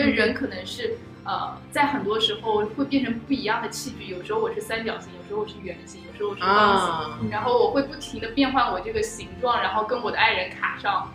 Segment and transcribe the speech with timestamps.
[0.00, 11.12] 因为人可能是呃，在很多时候会变成不一样的器具，有时候我是三角形，有时候我是圆形，有时候我是方形，然后我会不停的变换我这个形状，然后跟我的爱人卡上。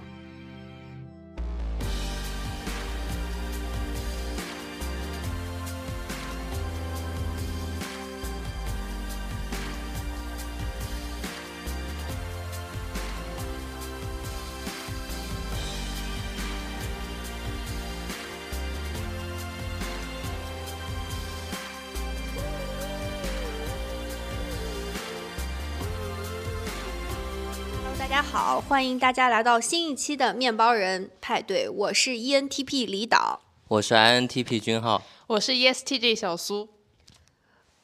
[28.68, 31.70] 欢迎大家来到新一期的面包人派对。
[31.70, 36.70] 我是 ENTP 李导，我是 INTP 君浩，我是 ESTJ 小苏。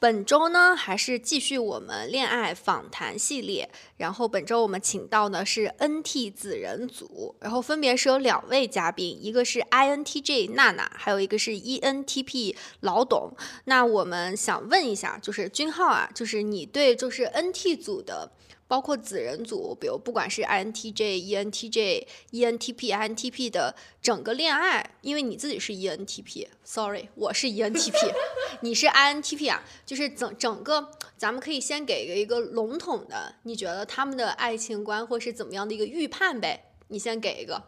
[0.00, 3.70] 本周呢，还是继续我们恋爱访谈系列。
[3.98, 13.30] 然后本周我们请到的是 NT 子人组，然后分别是有两位嘉宾，一个是 INTJ 娜娜，还有一个是 ENTP 老董。
[13.66, 18.32] 那我们想问一下，就是君浩啊，就是你对就是 NT 组的。
[18.72, 28.10] 包括子人组，比如不管是 INTJ、ENTJ、ENTP、INTP 的整个恋爱，因为你自己是 ENTP，Sorry，我是 ENTP，
[28.62, 36.70] 你是 INTP 啊，就是整整个，咱们可以先给个一个笼统的，你觉得他们的爱情观或是怎么样的一个预判呗？
[36.88, 37.62] 你先给一个。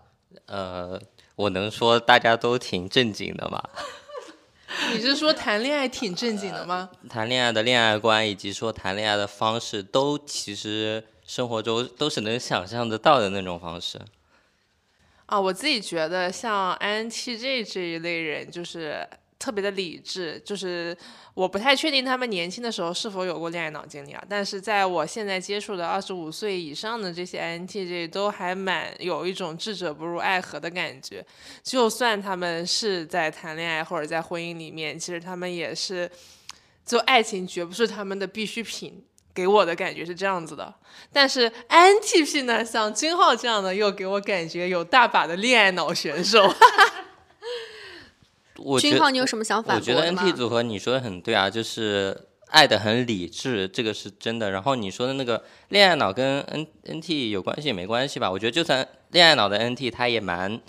[0.46, 0.98] 呃，
[1.36, 3.62] 我能说大家都挺正经的吗？
[4.94, 6.90] 你是说谈恋爱挺正经的吗？
[7.08, 14.00] 谈恋爱的恋爱观以及说谈恋爱的方式，都其实生活中都是能想象得到的那种方式。
[15.26, 19.06] 啊，我自己觉得像 INTJ 这一类人，就是。
[19.38, 20.96] 特别的理智，就是
[21.34, 24.22] 我不太确定他们年轻的时候是否有过恋爱脑经历啊。
[24.28, 31.24] 但是在我现在接触的二十五岁以上的这些 INTJ 都还蛮有一种智者不入爱河的感觉。
[31.62, 36.10] 就算他们是在谈恋爱或者在婚姻里面，其实他们也是，
[36.86, 39.04] 就爱情绝不是他们的必需品。
[39.34, 40.72] 给我的感觉是这样子的。
[41.12, 46.48] 但是 INTP 呢，像金浩这样的，又给我感觉有大把的恋爱脑选手。
[48.80, 49.74] 君浩，你有什么想法？
[49.74, 54.50] 我觉得 N T 组合你说的很对啊，就是爱的很理智，这个是真的。
[54.50, 58.30] 然后你说的那个恋爱脑跟 N N T 有关系也没关系吧？
[58.30, 60.60] 我觉得就算恋爱脑的 N T，他也蛮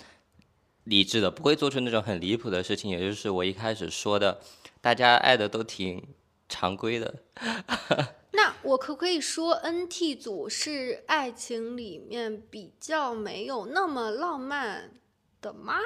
[0.84, 2.90] 理智的，不会做出那种很离谱的事情。
[2.90, 4.40] 也就是我一开始说的，
[4.80, 6.02] 大家爱的都挺
[6.48, 7.14] 常规的。
[8.32, 14.90] 那我可不可以说 N T 组是爱情里面比较没有那么浪漫
[15.40, 15.78] 的吗？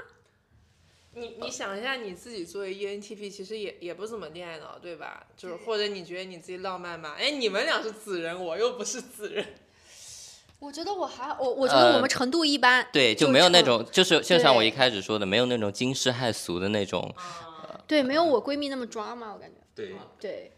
[1.15, 5.26] 你你想一下，你自己作为 ENTP，其实也也不怎么恋爱脑，对吧？
[5.37, 7.16] 就是或者你觉得你自己浪漫吗？
[7.19, 9.44] 哎，你们俩是子人，我又不是子人。
[10.60, 12.87] 我觉得我还我我觉得我们程度一般。
[12.93, 17.12] 对，就没有那种，就是就像我一开始说的，没有那种惊世骇俗的那种。
[17.88, 19.56] 对，没有我闺蜜那么抓嘛，我感觉。
[19.75, 20.53] 对对。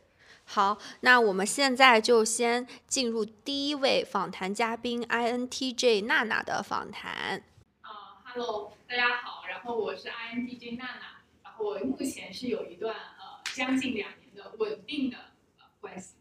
[0.45, 7.43] 好，那我们现在就先进入第一位访谈嘉宾 INTJ 娜娜的访谈。
[7.81, 9.42] 啊，Hello，大家好。
[9.53, 15.19] 然后我是 INTJ 娜娜，然后我目前是有一段呃将近两年的稳定的
[15.59, 16.15] 呃关系。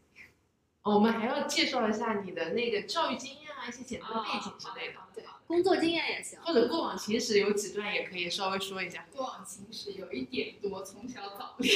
[0.82, 5.00] 我们还要介绍一下你的那个教育经验啊，一些简单的背景之类的。
[5.14, 9.06] 对，工作经验也行，或者过往情史有几段也可以稍微说一下。
[9.10, 11.74] 过往情史有一点多，从小早恋。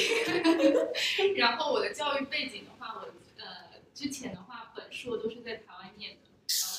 [1.36, 3.08] 然后我的教育背景的话，我
[3.42, 6.20] 呃之前的话本硕都是在台湾念的，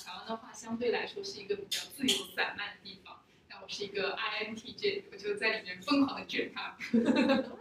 [0.06, 3.07] 然后台湾的话相对来说是一个比较自由散漫的地方。
[3.68, 6.78] 是一个 INTJ，我就在里面疯狂的卷他。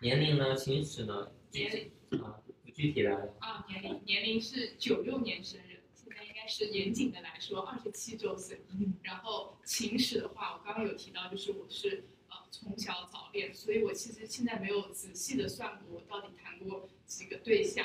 [0.00, 0.54] 年龄呢？
[0.54, 1.32] 情史呢？
[1.52, 3.34] 年龄啊，不具体的。
[3.40, 8.60] 啊，年龄年龄是九六年生人，现在应该是严谨的来说二十七周岁。
[9.02, 17.84] 然后情史的话，我刚刚有提到，就是我是呃从小早恋，所以我其实现在没有仔细的算过我到底谈过几个对象。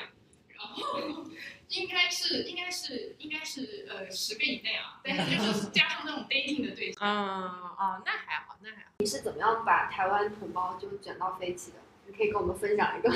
[0.50, 1.26] 然后
[1.74, 7.02] 应该是应该是应该是呃十个以内啊，但是就是加上那种 dating 的对象。
[7.02, 7.44] 嗯
[7.78, 8.88] 哦，那还好，那还好。
[9.00, 11.78] 你是怎么样把台湾同胞就卷到飞起的？
[12.06, 13.12] 你可以跟我们分享一个。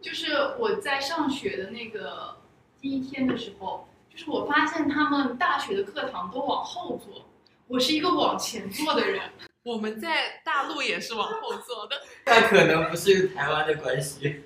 [0.00, 2.36] 就是我在上学的那个
[2.80, 7.26] 第一天的时候，就是我发现他们大学的课堂都往后坐，
[7.68, 9.30] 我是一个往前坐的人。
[9.64, 12.02] 我们在大陆也是往后坐的。
[12.26, 14.42] 那可能不是台湾的关系。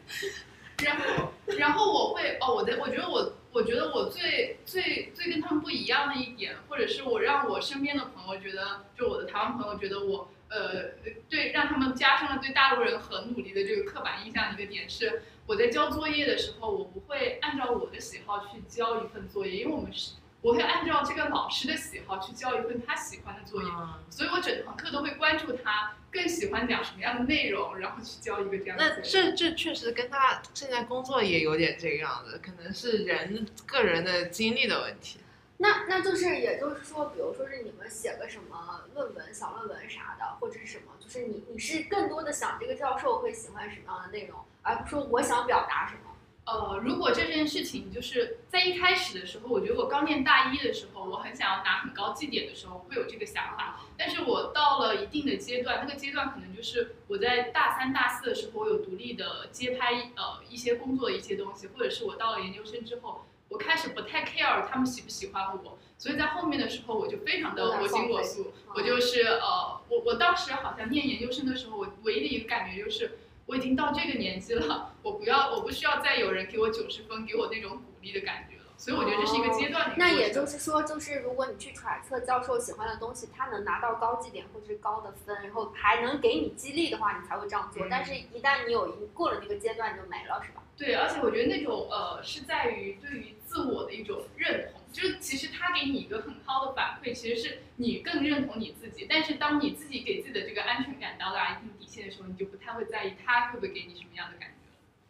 [0.85, 10.91] 然后，然后我会哦，我的，我觉得我，我觉得我最最最跟他们不一样的一点，或者是我让我身边的朋友觉得，就我的台湾朋友觉得我，呃，
[11.31, 20.13] 对，让他们加深了对大陆人很努力的这个刻板印象的一个点是，我在交作业的时候，我不会按照我的喜好去交一份作业，因为我们是。
[20.47, 29.03] 我会按照这个老师的喜好去交一份他喜欢的作业，嗯所以我整堂课都会关注他更喜欢讲什么样的内容，然后去交一个这样的那。
[29.03, 35.19] 这这确实跟他现在工作也有点这个样子，可能是人个人的经历的问题。
[35.57, 46.13] 那那就是，也就是说，比如说是你们写个什么论文、小论文啥的，或者是什么，就是你你是更多的想这个教授会喜欢什么样的内容，而不是说我想表达什么。
[46.47, 53.81] 呃，如果这件事情就是在一开始的时候，我觉得我刚念大一的时候，我很想要拿很高绩点的时候，会有这个想法。
[53.99, 73.19] 但是我到了一定的阶段，那个阶段可能就是我在大三、大四的时候，我有独立的接拍呃一些工作的一些东西，或者是我到了研究生之后，我开始不太 care 他们喜不喜欢我，所以在后面的时候我就非常的我行我素，我就是呃，我我当时好像念研究生的时候，我唯一的一个感觉就是。
[73.47, 78.63] 我已经到这个年纪了， 我不要，我不需要再有人给我九十分，给我那种鼓励的感觉了。
[78.79, 87.87] 所以我觉得这是一个阶段那也就是说，就是如果你去揣测教授喜欢的东西，他能拿到高绩点或者是高的分，然后还能给你激励的话，你才会这样做。
[87.87, 90.63] 嗯但是，一旦你有一过了那个阶段，你就没了，是吧？
[90.77, 99.07] 对，而且我觉得那种呃，是在于对于自我的一种认同，就是其实他给你一个很高的反馈，其实是你更认同你自己。
[99.07, 104.55] 但是当你自己给自己的这个安全感到达一定底线的时候，你就不太会在意他会不会给你什么样的感觉。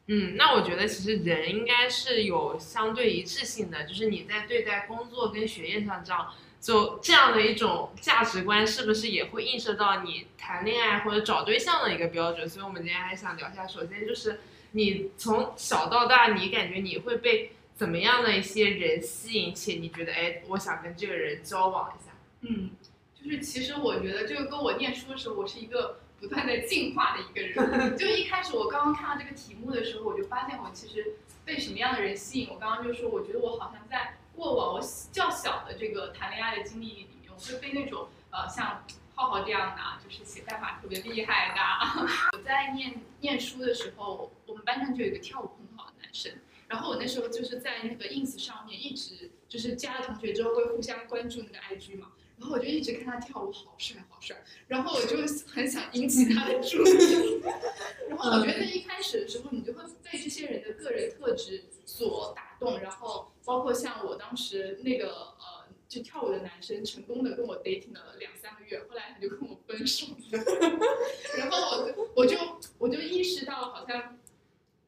[0.08, 12.48] 嗯，那我觉得其实人应该是有相对一致性的，就是你在对待工作跟学业上这样，就这样的一种价值观，是不是也会映射到你谈恋爱或者找对象的一个标准？
[12.48, 14.40] 所以我们今天还想聊一下，首先就是
[14.72, 22.10] 你从小到大，你感觉你会被怎么样的一些人吸引，起你觉得哎，我想跟这个人交往一下。
[22.40, 22.70] 嗯，
[23.14, 27.94] 就是其实我觉得这个跟我念书的时候，我是一个不断在进化的一个人。
[27.98, 32.48] 就一开始我刚刚看到这个题目的时候，我就发现我其实被什么样的人吸引。
[32.48, 34.80] 我刚刚就说，我觉得我好像在过往我
[35.12, 38.82] 较小的这个谈恋爱的经历里面，我会被那种呃像
[39.14, 42.06] 浩浩这样的啊，就是写代码特别厉害的啊。
[42.32, 46.32] 我在念念书的时候，我们班上就有一个跳舞很好的男生。
[46.68, 54.36] 然后我那时候就是在那个 ins 上面一直就是加了同学之后会互相关注那个 IG 嘛，然后我就一直看他跳舞，好帅好帅，
[54.66, 55.16] 然后我就
[55.46, 57.40] 很想引起他的注意。
[58.08, 65.08] 然后我觉得一开始的时候，你就会被这些人的个人特质所打动，然后包括像我当时那个
[65.38, 70.44] 呃，就跳舞的男生成功的跟我 dating 了两三个月，后来他就跟我分手了，
[71.38, 72.36] 然后我我就
[72.78, 74.18] 我就意识到好像。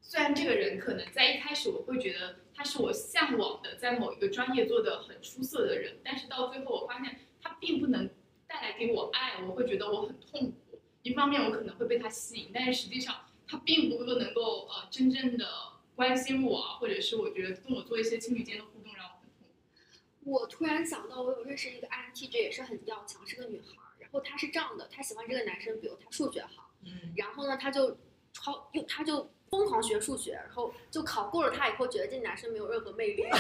[0.09, 8.09] 虽然这个人可能在一开始我会觉得他是我向往的，在某一个专业做的很出色的人，但是到最后我发现他并不能
[8.47, 10.81] 带来给我爱，我会觉得我很痛苦。
[11.03, 15.47] 一方面我可能会被他吸引，但是实际上他并不能够呃真正的
[15.95, 20.31] 关心我，或者是我觉得跟我做一些情侣间的互动让我很痛苦。
[20.31, 23.93] 我突然想到，我有认识一个 INTJ，也是很要强，是个女孩儿。
[23.99, 27.99] 然后她是这样的，她喜欢这个男生，比如他数学好，嗯然后呢，她就
[28.33, 33.23] 超又她就疯狂学数学，然后就考过了他以后，觉得这男生没有任何魅力。
[33.31, 33.37] 太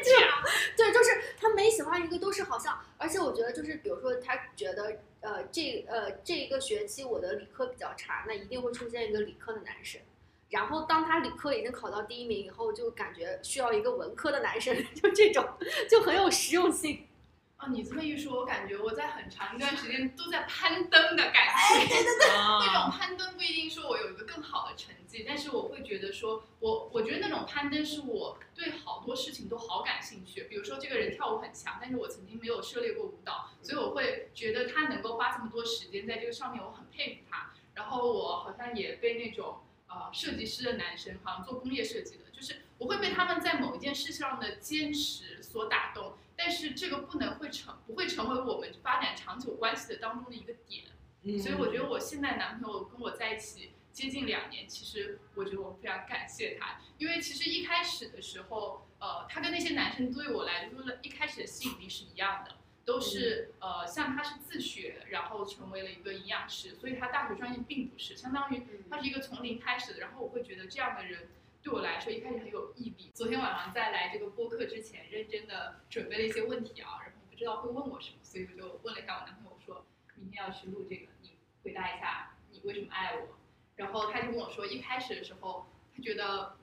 [0.00, 0.42] 假，
[0.76, 10.00] 对，就是他每喜欢一个都是好像，而且我觉得就是，比如说他觉得呃这呃这一个学期我的理科比较差，那一定会出现一个理科的男生。
[10.48, 15.46] 然后当他理科已经考到第一名以后，就感觉需要一个文科的男生， 就这种
[15.88, 17.06] 就很有实用性。
[17.60, 21.78] 啊，你这么一说，我感觉我在很长一段时间都在攀登的感觉。
[21.78, 30.44] 对对对 那种啊，攀登不一定说我有一个更好的成绩，但是我会觉得说，我我觉得那种攀登是我对好多事情都好感兴趣。
[30.44, 37.50] 比如说这个人跳舞很强，但是我曾经没有涉猎过舞蹈，所以我会觉得他能够花这么多时间在这个上面，我很佩服他。
[37.74, 50.84] 然后我好像也被那种呃设计师的男生，好像做工业设计的，就是我会被他们在某一件事上的坚持所打动，但是这个不能会成不会成为我们发展长久关系的当中的一个点。
[51.22, 62.56] 嗯所以我觉得我现在男朋友跟我在一起接近两年，其实我觉得我非常感谢他，因为其实一开始的时候，呃，他跟那些男生对我来说，一开始的吸引力是一样的，
[62.86, 71.28] 都是呃，像他是自学，然后成为了一个营养师，所以他大学专业并不是，相当于他是一个从零开始的，然后我会觉得这样的人。
[71.62, 73.10] 对我来说，一开始很有毅力。
[73.14, 83.36] 昨天晚上在来这个播客之前，认真的准备了一些问题啊，然后不知道会问我什么，所以我就问了一下我男朋友说，明天要去录这个，你回答一下你为什么爱我。
[83.76, 86.56] 然后他就跟我说，一开始的时候他觉得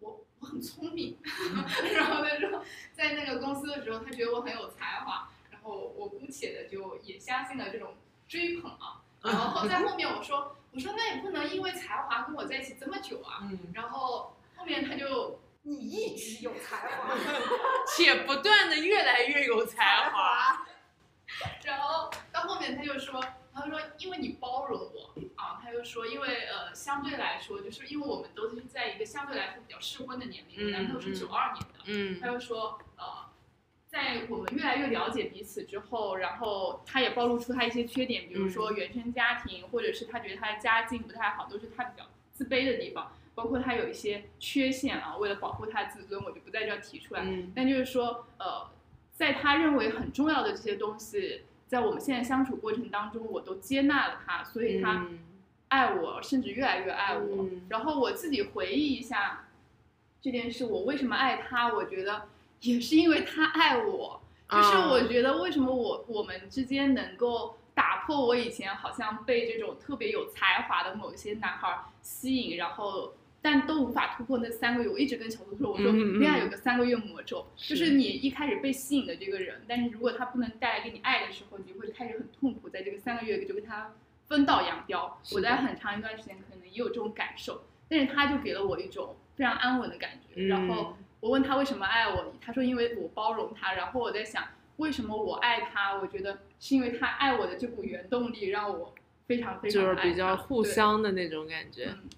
[0.00, 1.16] 我我很聪明，
[1.94, 2.62] 然后他说
[2.92, 7.94] 在那个公司的时候，他觉得我很有才华，然后我姑且的就也相信了这种
[8.28, 9.02] 追捧啊。
[9.22, 17.14] 然后在后面我说我说那也不能因为才华跟我在一起这么久啊，嗯然后后面他就你一直有才华，
[17.96, 20.66] 且不断的越来越有才华。
[21.64, 33.25] 然后到后面他就说，他就说因为你包容我啊，他就说因为呃相对来说，就是因为我们都是在一个相对来说比较适婚的年龄，我男朋友是嗯九二年的，嗯他就说呃。
[33.96, 43.10] 在我们越来越了解彼此之后，然后他也暴露出他一些缺点，比如说原生家庭，或者是他觉得他的家境不太好，都是他比较自卑的地方。
[43.34, 47.22] 包括他有一些缺陷啊，为了保护他的自尊，我就不在这儿提出来。
[47.24, 48.68] 嗯但就是说，呃，
[49.14, 55.18] 在他认为很重要的这些东西，在我们现在相处过程当中，我都接纳了他，所以他嗯
[55.68, 57.44] 爱我，甚至越来越爱我。
[57.44, 59.48] 嗯然后我自己回忆一下
[60.20, 61.72] 这件事，我为什么爱他？
[61.74, 62.28] 我觉得
[62.60, 67.56] 也是因为他爱我，就是啊我觉得为什么我我们之间能够。
[67.76, 74.88] 打破我以前好像被这种特别有才华的某一些男孩吸引，然后但都无法突破那三个月。
[74.88, 83.92] 我一直跟小杜说，我说恋爱有个三个月魔咒，就是你一开始被吸引的这个人，但是如果他不能带来给你爱的时候，你会开始很痛苦，在这个三个月就跟他
[84.26, 85.20] 分道扬镳。
[85.34, 87.60] 我在很长一段时间可能也有这种感受，
[87.90, 90.40] 但是他就给了我一种非常安稳的感觉。
[90.40, 93.74] 嗯然后我问他为什么爱我，他说因为我包容他。
[93.74, 94.46] 然后我在想，
[94.76, 95.94] 为什么我爱他？
[96.00, 98.94] 我觉得是因为他爱我的这股原动力让我
[99.26, 101.86] 非常非常就是比较互相的那种感觉。
[101.86, 102.10] 嗯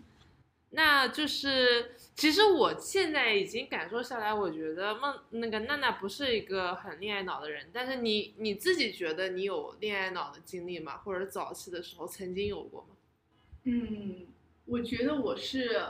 [0.71, 10.99] 那就是，其实我现在已经感受下来，我觉得梦那个娜娜不是一个很恋爱脑的人，但是你你自己觉得你有恋爱脑的经历吗？
[10.99, 12.89] 或者早期的时候曾经有过吗？
[13.65, 14.27] 嗯，
[14.67, 15.81] 我觉得我是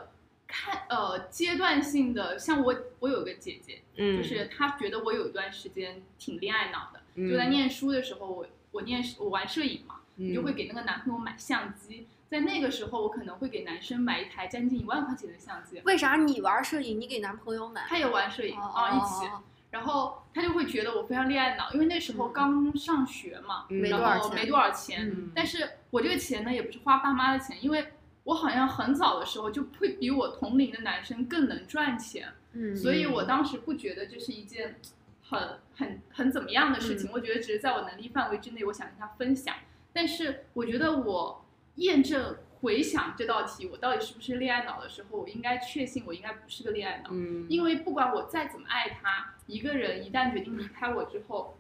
[0.48, 12.08] 看呃阶段性的，像我我有个姐姐，嗯，就是她觉得我有一段时间挺恋爱脑的，嗯就在念书的时候，我我念我玩摄影嘛，嗯就会给那个男朋友买相机。
[12.30, 17.86] 在那个时候，我可能会给男生买一台将近一万块钱的相机，为啥你玩摄影，你给男朋友买？
[17.88, 19.30] 他也玩摄影哦啊，一起。
[19.70, 25.08] 然后他就会觉得我非常恋爱脑，因为那时候嗯刚上学嘛，嗯没多少钱然后没多少钱。
[25.10, 27.86] 嗯但是我这个钱呢，也不是花爸妈的钱，因为
[28.28, 34.78] 我好像很早的时候就会比我同龄的男生更能赚钱，嗯，所以我当时不觉得这是一件
[35.22, 39.54] 很很很怎么样的事嗯情，我觉得只是在我能力范围之内，我想跟他分享。
[39.94, 41.42] 但是我觉得我
[41.76, 47.08] 验证回想这道题，我到底是不是恋爱脑的时候，我应该确信我应该不是个恋爱脑。
[47.12, 51.56] 嗯，因为不管我再怎么爱他，一个人一旦决定离开我之后，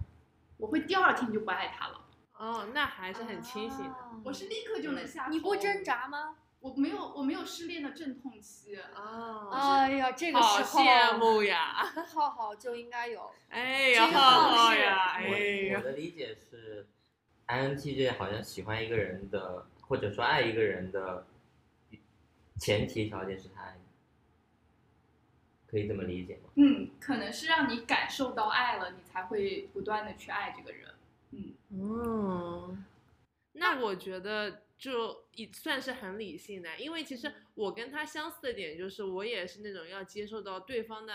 [0.58, 2.00] 我会第二天就不爱他了。
[2.36, 3.90] 哦，那还是很清醒的。
[3.90, 5.30] 哦我是立刻就能下头。
[5.30, 5.82] 你不挣？
[5.82, 6.34] 扎吗？
[6.60, 8.76] 我没有，我没有失恋的阵痛期。
[8.76, 11.92] 啊，哎呀，这个好时候羡慕呀！
[12.06, 13.30] 浩浩就应该有。
[13.48, 15.12] 哎呀，这个好好是好呀！
[15.12, 16.86] 哎我呀我，的理解是
[17.46, 21.26] ，INTJ 好像喜欢一个人的，或者说爱一个人的
[22.58, 23.84] 前提条件是他爱你，
[25.70, 26.50] 可以这么理解吗？
[26.56, 30.88] 嗯，可能是让你感受到爱了，你才会不断的去爱这个人。
[31.30, 32.76] 嗯，哦，
[33.52, 41.12] 那我觉得就也算是很理性的，因为其实我跟他相似的点就是，我也是那种要接受到对方的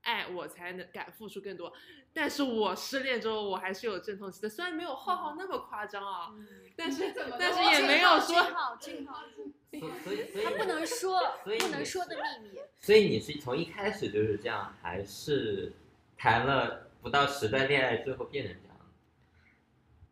[0.00, 1.70] 爱，我才能敢付出更多。
[2.14, 6.34] 但是我失恋之后，我还是有阵痛期的，虽然没有浩浩那么夸张啊，
[6.74, 12.58] 但是但是也没有说所 所以所以他不能说，不能说的秘密。
[12.80, 15.74] 所以你是从一开始就是这样，还是
[16.16, 18.78] 谈了不到十段恋爱最后变成这样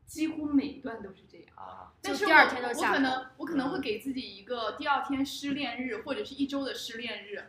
[0.05, 1.47] 几乎每一段都是这样。
[1.57, 1.94] 啊？
[2.05, 7.43] 但是第二我我天就下头可能我可能会给自己一个第二天失恋日，或者是一周的失恋日，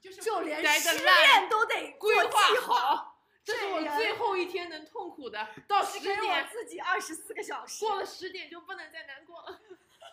[0.00, 7.84] 就是就连失恋都得规划好，这是我最后一天能痛苦的，到十给我点自己二十四个小时。
[7.84, 9.60] 过了十点就不能再难过了。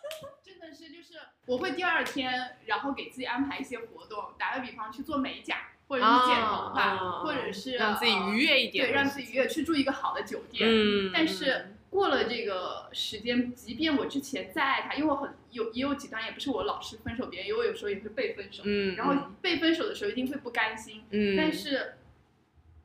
[0.44, 1.14] 真的是就是
[1.46, 10.68] 我会第二天，然后给自己安排一些活动，打个比方去做美甲，或者是剪头发，啊或者是让自己愉悦一点，对，让自己愉悦，去住一个好的酒店。
[10.68, 21.94] 嗯，但是过了这个时间，即便我之前再爱他，因为我很有也有几段也不是我老是分手别人，因为我有时候也会被分手，嗯，然后被分手的时候一定会不甘心，嗯，但是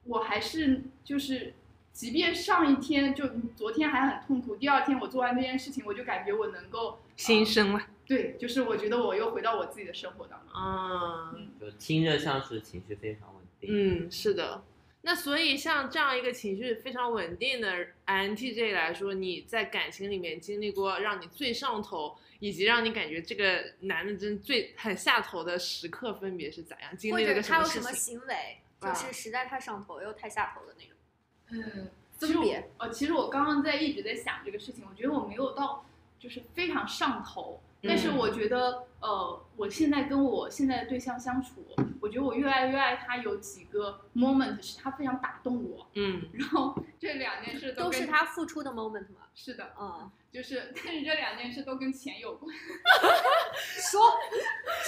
[0.06, 1.54] 我还是就是，
[1.92, 10.54] 即便上一天就昨天还很痛苦，第二天我做完这件事情，我就感觉我能够新生了对，就是我觉得我又回到我自己的生活当中。
[10.54, 13.70] 啊，就听着像是情绪非常稳定。
[14.08, 14.64] 嗯，是的。
[15.04, 26.96] 那所以像这样一个情绪非常稳定的 INTJ 来说，你在感情里面经历过让你最上头，以及让你感觉这个男的真最很下头的时刻，分别是咋样？
[26.96, 28.20] 经历了个者他有什么么事情？
[28.20, 30.94] 行为，就啊是实在太上头又太下头的那种。
[31.50, 31.90] 嗯，
[32.20, 35.84] 分别呃，其实我刚刚在一直在想这个事情，我觉得我没有到
[36.20, 41.66] 就是非常上头，但是我觉得，呃，我现在跟我现在的对象相处，
[42.00, 45.88] 我觉得我越来越爱他，有几个 moment 是他非常打动我。
[45.94, 49.28] 嗯，然后这两件事跟都是他付出的 moment 嘛。
[49.34, 52.54] 是的，嗯，就是，但是这两件事都跟钱有关。
[53.92, 54.02] 说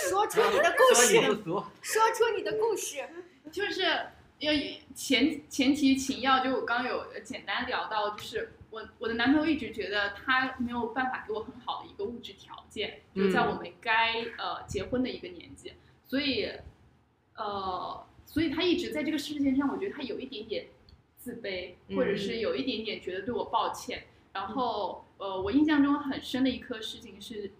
[0.09, 1.19] 说出你的故事，
[1.81, 2.97] 说出你的故事。
[3.51, 3.83] 就是
[4.39, 4.51] 要
[4.95, 15.73] 前前提情要，就我刚刚有简单聊到，就是我我的男朋友一直觉得他没有办法给我很好的一个物质条件，就在我们该呃结婚的一个年纪，
[16.07, 16.49] 所以
[17.35, 20.69] 呃，所以他一直在这个事情上，我觉得他有一点点
[21.19, 24.05] 自卑，或者是有一点点觉得对我抱歉。
[24.33, 27.51] 然后呃，我印象中很深的一颗事情是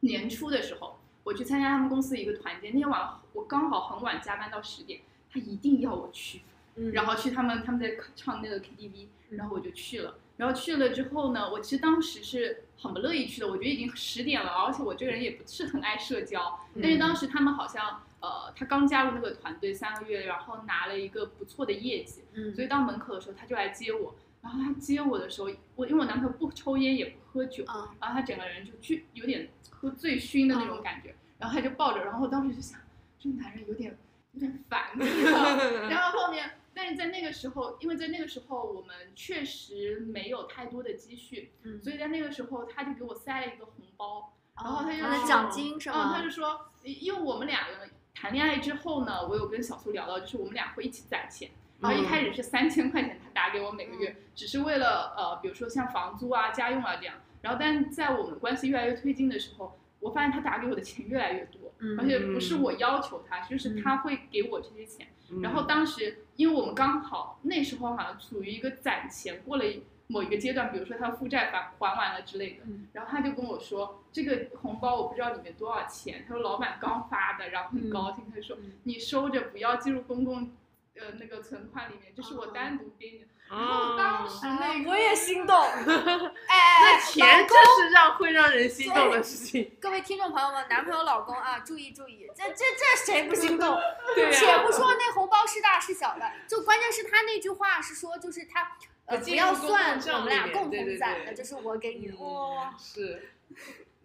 [0.00, 6.40] 年初的时候，我去参加他们公司的一个团建，那天晚上我刚好很晚加班到十点，他一定要我去，
[6.78, 10.14] 嗯然后去他们他们在唱那个 KTV，然后我就去了。
[10.36, 16.60] 然后去了之后呢，我其实当时是很不乐意去的，我觉得已经十点了，而且我这个人也不是很爱社交。
[16.80, 24.14] 但是当时他们好像呃，他刚加入那个团队三个月，然后拿了一个不错的业绩，嗯所以到门口的时候他就来接我。
[24.40, 32.78] 然后他接我的时候，我因为我男朋友不抽烟也不喝酒，啊，然后他整个人就去有点喝醉醺的那种感觉，然后他就抱着，然后我当时就想，
[33.18, 33.98] 这个男人有点
[34.34, 35.88] 有点烦你了。
[35.90, 44.32] 然后后面，但是在那个时候，因为在那个时候我们确实没有太多的积蓄，嗯所以在那个时候他就给我塞了一个红包，
[44.62, 46.12] 然后他就说他的奖金是嗯，吗？
[46.16, 51.50] 他就说，因为我们俩人谈恋爱之后呢，我有跟小苏聊到，就是我们俩会一起攒钱。
[51.80, 57.16] 然后一开始是三千块钱，他打给我每个月，只是为了呃，比如说像房租啊、家用啊这样。
[57.42, 65.08] 然后，但在我们关系越来越推进的时候，我发现他打给我的钱越来越多，嗯而且不是我要求他，就是他会给我这些钱。
[65.42, 69.64] 然后当时，因为我们刚好那时候好像处于一个攒钱过了
[70.06, 72.86] 某一个阶段，比如说他负债还还完了之类的，嗯。
[72.92, 78.74] 然后他就跟我说，这个红包我不知道里面多少钱，他说老板刚发的，然后很高兴，他就说嗯。
[78.84, 80.52] 你收着，不要进入公共
[81.00, 83.26] 呃那个存款里面，就是我单独给你的。
[83.50, 85.56] 然后当时啊那个我也心动。
[85.86, 89.74] 那哎，钱老真是让会让人心动的事情。
[89.80, 93.74] 各位听众朋友们，男朋友、老公啊，注意注意，这这这谁不心动？
[94.14, 102.14] 对啊且不说那红包是大是小的，就关键是他那句话是说，就是他呃不不要算我们俩共同攒的，对这是我给你的。
[102.14, 103.30] 嗯哇，是，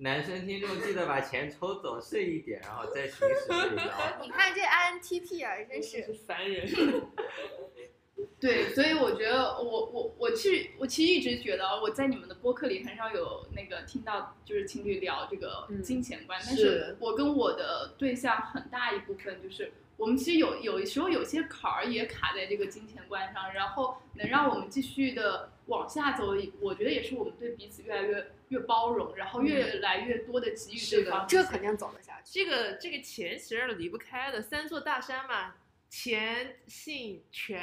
[0.03, 4.21] 男生听众记得把钱抽走剩一点，然后再行使这一招。
[4.21, 6.69] 你看这 INTP 啊，真是是烦人。
[8.37, 32.31] 对，所以我觉得我我我其实我其实一直觉得我在你们的播客里很少有那个听到就是情侣聊这个嗯金钱观，但是是我跟我的对象很大一部分就是我们其实有有时候有些坎儿也卡在这个金钱观上，然后能让我们继续的往下走，我觉得也是我们对彼此越来越越包容，然后越来越多的给予对方这肯定走得下去。
[32.31, 35.55] 这个这个钱其实离不开的三座大山嘛，
[35.89, 37.61] 钱、性、权，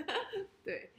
[0.64, 0.92] 对，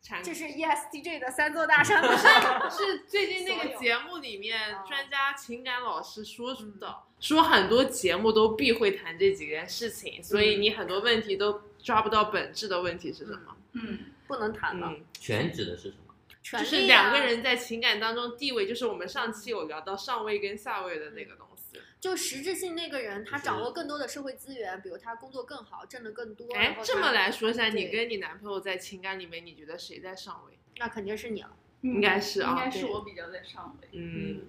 [0.00, 2.02] 产这是 E ESTJ 的三座大山。
[2.70, 13.56] 是最近那个节目里面啊专家情感老师说嗯的，说很多节目都避讳谈这几件事情，所以嗯你很多问题都抓不到本质的问题是什么。
[13.72, 13.98] 嗯。
[14.30, 16.09] 不能谈了，嗯，全指的是什么？
[16.42, 21.78] 权就是两个人在情感当中地位，就是我们上期有聊到上位跟下位的那个东西。
[22.00, 26.50] 就实质性那个人，他掌握更多的社会资源，比如他工作更好，挣得更多。
[26.54, 30.58] 哎这么来说一下，你跟你男朋友在情感里面，你觉得谁在上位？
[30.78, 31.54] 那肯定是你了。
[31.82, 33.88] 应该是啊应该是我比较在上位。
[33.92, 34.42] 嗯，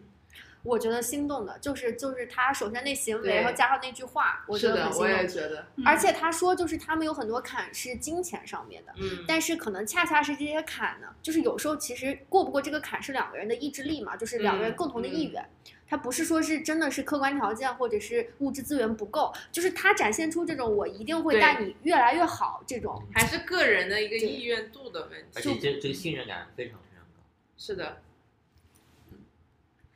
[0.64, 5.28] 我觉得心动的就是就是他首先那行为，然后加上那句话，我觉得很，心我也动。
[5.28, 15.50] 觉得，嗯而且他说，就是他们有很多坎是金钱上面的，嗯，但是可能恰恰是这些坎呢，就是有时候其实过不过这个坎是两个人的意志力嘛，就是两个人嗯共同的意嗯愿。
[15.88, 23.06] 他不是说是真的是客观条件或者是物质资源不够，就是他展现出这种我一定会带你越来越好这种。
[23.14, 25.60] 还是个人的一个意愿度的问题而题。
[25.60, 27.22] 且这这个信任感非常非常高。
[27.58, 28.02] 是的，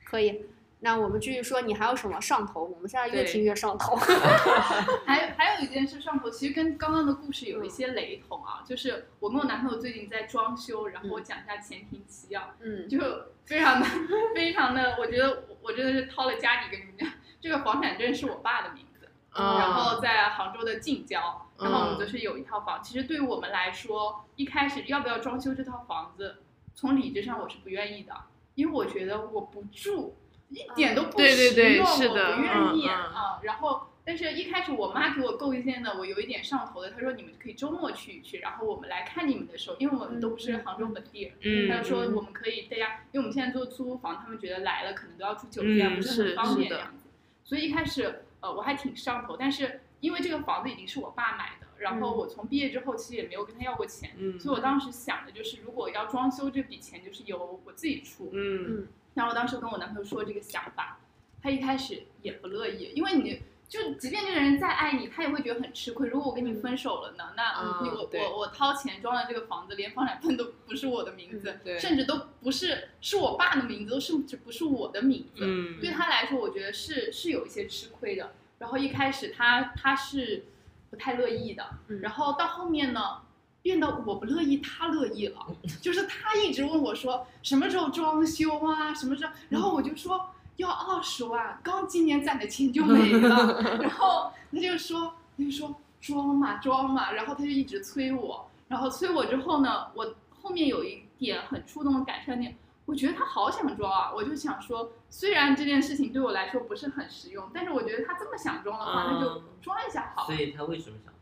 [0.04, 0.44] 可以，
[0.80, 2.62] 那我们继续说，你还有什么上头？
[2.62, 3.96] 我们现在越听越上头。
[5.06, 12.98] 还还有一件事上头，其实跟刚刚的故事有一些雷同啊，就是我跟我男朋友最近在装修，然后我讲一下前庭提要，嗯，就
[13.44, 13.86] 非常的
[14.34, 17.08] 非常的，我觉得我我真的是掏了家底跟你们讲，
[17.40, 22.82] 这个房产证是我爸的名字，嗯然后在杭州的近郊，然后我们嗯则是有一套房。
[22.82, 26.36] 其实对于我们来说，一开始要不要装修这套房子，
[26.74, 28.14] 从理智上我是不愿意的，
[28.54, 30.16] 因为我觉得我不住，
[30.48, 33.40] 一点都不对对对实用是的我不愿意嗯嗯啊。
[33.42, 36.90] 然后但是一开始我妈给我构建的，我有一点上头的。
[36.90, 47.08] 她说你们可以周末去一去，然后我们来看你们的时候，因为我们都不是杭州本地人，嗯她就说嗯我们可以大家，因为我们现在做租屋房，他们觉得来了可能都要住酒店，嗯不是很方便的这样子。
[47.42, 61.00] 所以一开始呃我还挺上头，但是因为这个房子已经是我爸买的，然后嗯我从毕业之后其实也没有跟他要过钱，嗯所以我当时想的就是如果要装修这笔钱就是由我自己出，嗯然后我当时跟我男朋友说这个想法，
[61.42, 66.08] 他一开始也不乐意，因为你就即便这个人再爱你，他也会觉得很吃亏。
[66.08, 67.60] 如果我跟你分手了呢，那
[67.98, 75.40] 我对我我掏钱装的这个房子，连房产证都不是我的名字，嗯甚至都不是是我爸的名字，都甚至不是我的名字。
[75.40, 78.34] 嗯对他来说，我觉得是是有一些吃亏的。
[78.58, 80.44] 然后一开始他他是
[80.90, 83.22] 不太乐意的，嗯然后到后面呢，
[83.66, 85.44] 变得我不乐意，他乐意了，
[85.82, 102.56] 就是他一直问我说什么时候装修啊，什么时候，然后我就说要二十万，刚今年攒的钱就没了， 然后他就说他就说装嘛装嘛，然后他就一直催我，然后催我之后呢，我后面有一点很触动的感受点。
[102.84, 104.12] 我觉得他好想装啊！
[104.14, 110.34] 我就想说，虽然这件事情对我来说不是很实用，但是我觉得他这么想装的话，那就嗯装一下好所。
[110.36, 111.15] 以他为什么想装？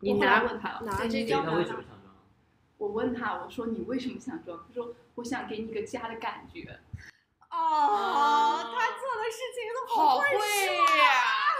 [0.00, 2.14] 你来拿问他拿这个他为要拿什么想装？
[2.78, 4.58] 我问他，我说你为什么想装？
[4.68, 6.78] 他说我想给你个家的感觉。
[7.50, 11.04] 哦，他做的事情都好会会呀！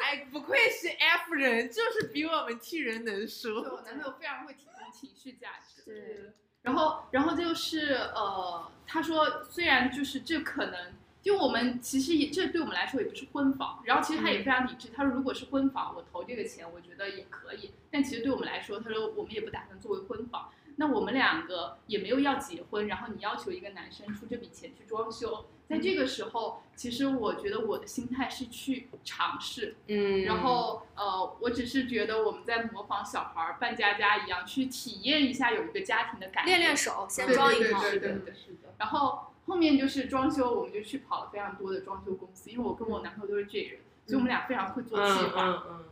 [0.05, 3.77] 哎，不愧是 F 人，就是比我们 T 人能说对说。
[3.77, 5.83] 我男朋友非常会提供情绪价值。
[5.85, 6.35] 对。
[6.61, 10.92] 然后，然后就是呃，他说虽然就是这可能，
[11.26, 20.50] 就我们其实也这对我们来说也不是婚房，然后其实他也非常理智，他说如果是婚房，我投这个钱，我觉得也可以，但其实对我们来说，他说我们也不打算作为婚房。
[20.76, 37.80] 那我们两个也没有要结婚，然后你要求一个男生出这笔钱去装修，在这个时候，其实我觉得我的心态是去尝试，嗯然后呃，我只是觉得我们在模仿小孩儿扮家家一样，去体验一下有一个家庭的感觉，练练手，先对对对装一套。
[37.80, 45.46] 对对对是的，然后后面就是装修，我们就去跑了非常多的装修公司，因为我跟我男朋友都是这人，所以我们俩非常会做计划。
[45.46, 45.85] 嗯嗯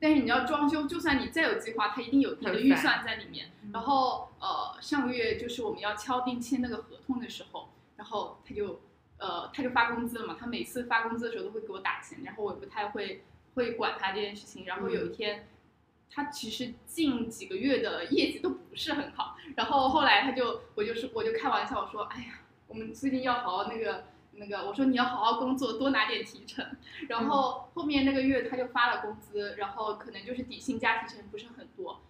[0.00, 3.52] 但是你要装修，就算你再有计划，它一定有一定的预算在里面。
[3.72, 8.80] 然后呃，上个月就是我们要敲定签那个合同的时候，然后他就
[9.18, 13.22] 呃他就发工资了嘛，他每次发工资的时候都会给我打钱，然后我也不太会
[13.54, 14.64] 会管他这件事情。
[14.66, 15.46] 然后有一天，
[16.10, 22.40] 他其实近几个月的业绩都不是很好，然后后来他就我就是我就开玩笑我说，哎呀，
[22.72, 24.04] 我们最近要好好那个。
[24.34, 26.66] 那个我说你要好好工作，多拿点提成。
[27.06, 32.00] 然后后面那个月他就发了工资，然后可能就是底薪加提成不是很多，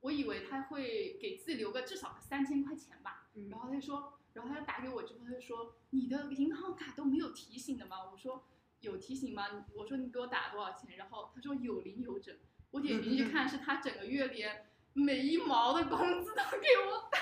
[0.00, 3.28] 我以为他会给自己留个至少三千块钱吧。
[3.36, 7.98] 嗯然后他就说，然后他就打给我之后他就说，你的银行卡都没有提醒的吗？
[8.10, 8.42] 我说
[8.80, 9.46] 有提醒吗？
[9.72, 10.96] 我说你给我打多少钱？
[10.96, 12.34] 然后他说有零有整。
[12.72, 17.20] 我点进去看，是他整个月连每一毛的工资都给我打。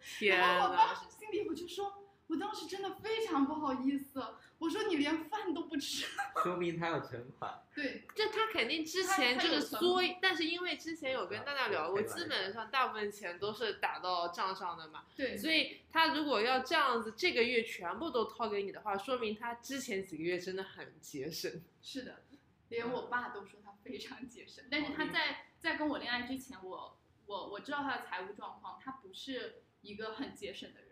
[0.00, 1.99] 天然后我当，时心里我就说，
[2.30, 4.24] 我当时真的非常不好意思，
[4.58, 6.06] 我说你连饭都不吃。
[6.44, 7.60] 说明他有存款。
[7.74, 21.60] 对，这他肯定之前这个他有存缩，但是因为之前有跟大家聊过，基本上大部分钱都是打到账上的嘛，对，所以他如果要这样子，这个月全部都掏给你的话，说明他之前几个月真的很节省。
[21.82, 22.22] 是的，
[22.68, 30.89] 连我爸都说他非常节省，但是他在在跟我恋爱之前，我我我知道他的财务状况，他不是一个很节省的人。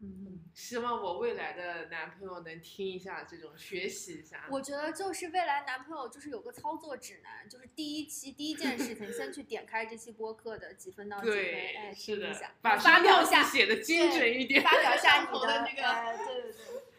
[0.00, 4.46] 嗯，希望我未来的男朋友能听一下这种，学习一下。
[4.48, 14.62] 我觉得就是未来男朋友就是有个操作指南，就是第一期第一件事情，先去点开这期播客的几分到几分，对，哎，是的听一下，，把发表一下，写的精准一点。
[14.62, 16.52] 发表一下你的那个哎，对对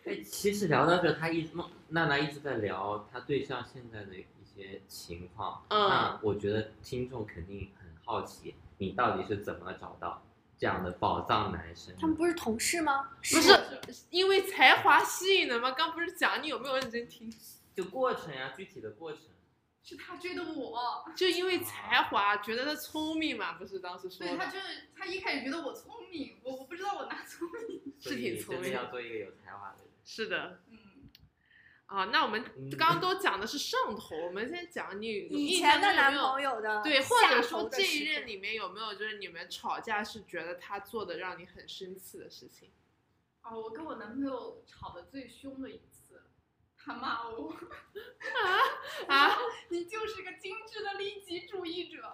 [0.04, 5.64] 对，哎，其实聊到这，他一梦娜娜一直在聊她对象现在的一些情况。
[5.70, 10.22] 嗯那我觉得听众肯定很好奇，你到底是怎么找到
[10.60, 11.96] 这样的宝藏男生？
[11.98, 13.12] 他们不是同事吗？
[13.18, 13.58] 不是
[14.10, 15.72] 因为才华吸引的吗？
[15.72, 17.34] 刚不是讲你有没有认真听？
[17.74, 19.22] 就过程呀，具体的过程。
[19.82, 24.36] 是他追的我，就因为才华，觉得他聪明嘛，不是当时说的。
[24.36, 27.82] 对他就是他一开始觉得我聪明，我我不知道我哪聪明。
[27.98, 29.88] 是挺聪明所以你真的要做一个有才华的人。
[30.04, 30.78] 是的嗯，
[31.90, 32.70] 啊，那我们嗯。
[32.78, 42.70] 刚刚都讲的是上头，我们先讲你以前的男朋友的对，或者说这一任里面有没有就是你们吵架是觉得他做的让你很生气的事情？
[43.42, 46.22] 啊，我跟我男朋友吵得最凶的一次，
[46.78, 47.56] 他骂我，
[49.08, 49.36] 啊，
[49.70, 52.04] 你就是个精致的利己主义者。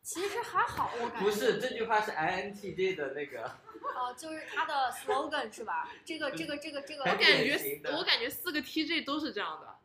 [0.00, 1.24] 其实还好，我感觉。
[1.24, 3.50] 不是这句话是 INTJ 的那个，
[3.94, 5.88] 哦，就是他的 slogan 是吧？
[6.04, 9.76] 这个这个这个这个我感觉我感觉四个 TJ 都是这样的。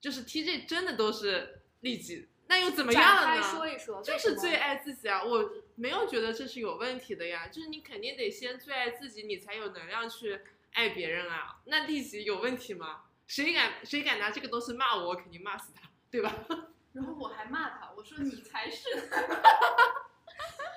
[0.00, 3.42] 就是 TJ 真的都是利己，那又怎么样了展呢？
[3.42, 5.22] 开说一说，就是最爱自己啊！
[5.22, 10.40] 我没有觉得这是有问题的呀，就是你肯定得先最爱自己，你才有能量去
[10.72, 11.60] 爱别人啊。
[11.66, 13.02] 那利己有问题吗？
[13.26, 16.34] 谁敢谁敢拿这个东西骂我，我肯定骂死他，对吧？
[16.94, 18.88] 然后我还骂他，我说你才是。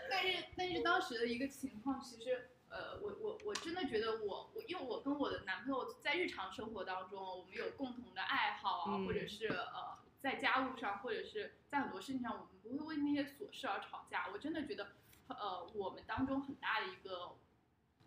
[0.10, 14.28] 但是但是当时的一个情况，其实呃，我我我真的觉得我我因为我跟我的男朋友在日常生活当中，我们有共同的爱好啊，嗯或者是呃在家务上，或者是在很多事情上，我们不会为那些琐事而吵架。
[14.34, 14.88] 我真的觉得
[15.28, 17.36] 呃，我们当中很大的一个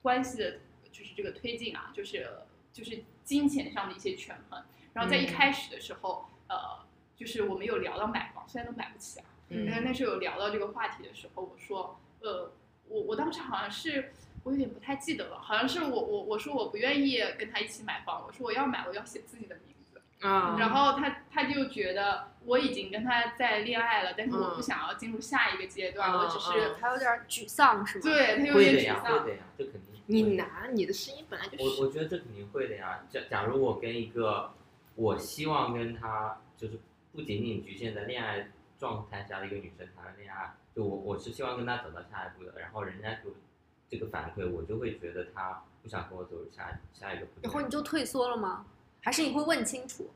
[0.03, 0.59] 关系的
[0.91, 2.29] 就是这个推进啊，就是
[2.73, 4.65] 就是金钱上的一些权衡。
[4.93, 12.51] 然后在一嗯开始的时候，呃，就是我们有聊到买房，虽然都买不起啊，嗯但那时候有聊到这个话题的时候，我说，呃，
[12.89, 14.13] 我我当时好像是
[14.47, 30.01] 我有点不太记得了，好像是我我我说我不愿意跟他一起买房，我说我要买我要写自己的名字，啊然后他他就觉得我已经跟他在恋爱了，但是我不嗯想要进入下一个阶段，嗯我只是、他有点沮丧是吗？，对他有点沮丧会，的呀，这肯定。
[30.09, 33.05] 你拿你的声音本来就我是我觉得这肯定会的呀。
[33.11, 34.53] 假假如我跟一个
[34.95, 36.79] 我希望跟他就是
[37.13, 43.35] 不仅仅局限在恋爱状态下的一个女生谈恋爱，就我我是希望跟她走到下一步的，然后人家给我
[43.89, 47.43] 这个反馈，我就会觉得他不想跟我走下下一个步骤。
[47.43, 48.67] 然后你就退缩了吗？
[49.01, 50.11] 还是你会问清楚？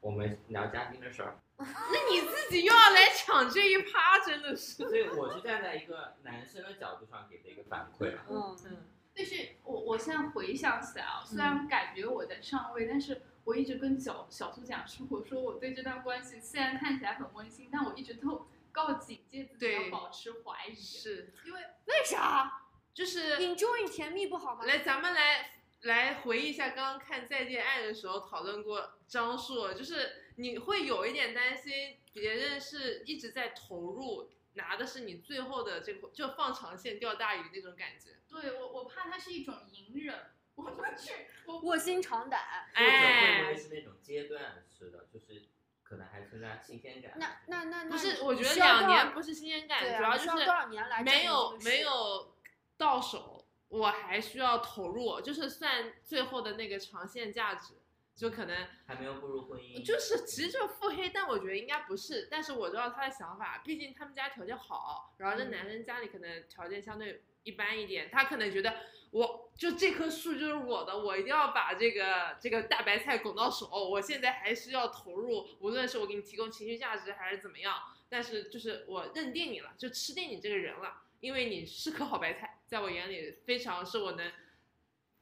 [0.00, 1.64] 我们聊嘉宾的事儿， 那
[2.10, 4.74] 你自己又要来抢这一趴，真的是。
[4.74, 8.24] 所以我是站在一个男生的角度上给的一个反馈啊。
[8.28, 8.76] 嗯，嗯
[9.16, 9.34] 但是
[9.64, 22.62] 我我现在回想起来啊，虽然感觉我在上位，但是我一直跟小小苏讲说，我说我对这段关系虽然看起来很温馨，但我一直都告警戒自己要保持怀疑，是，因为为啥
[22.96, 24.64] 就是？Enjoy 甜蜜不好吗？
[24.64, 25.50] 来，咱们来
[25.82, 38.12] 来回忆一下刚刚看《再见爱》的时候讨论过张硕，就是你会有一点担心别人是一直在投入，拿的是你最后的这个就放长线钓大鱼那种感觉。
[38.30, 40.18] 对我我怕他是一种隐忍，
[40.54, 42.40] 我不去，我卧薪尝胆。
[42.74, 45.50] 或者会不哎会是那种阶段式的，就是
[45.82, 47.12] 可能还存在新鲜感？
[47.16, 52.34] 那那那那不是，我觉得两年不是新鲜感，主要就是多少年来没有没有
[52.76, 57.74] 到手，我还需要投入，就是算最后的那个长线价值，
[58.14, 62.28] 就可能还没有步入婚姻，就是其实就是腹黑，但我觉得应该不是。
[62.30, 68.74] 但是我知道他的想法，毕竟他们家条件好，然后这嗯男生家里可能条件相对一般一点，他可能觉得
[69.10, 73.68] 我就这棵树就是我的，我一定要把这个这个大白菜拱到手。
[73.68, 77.74] 我现在还需要投入，无论是我给你提供情绪价值还是怎么样，
[78.08, 84.30] 但是就是我认定你了，就吃定你这个人了，因为你是颗好白菜，在我眼里非常是我能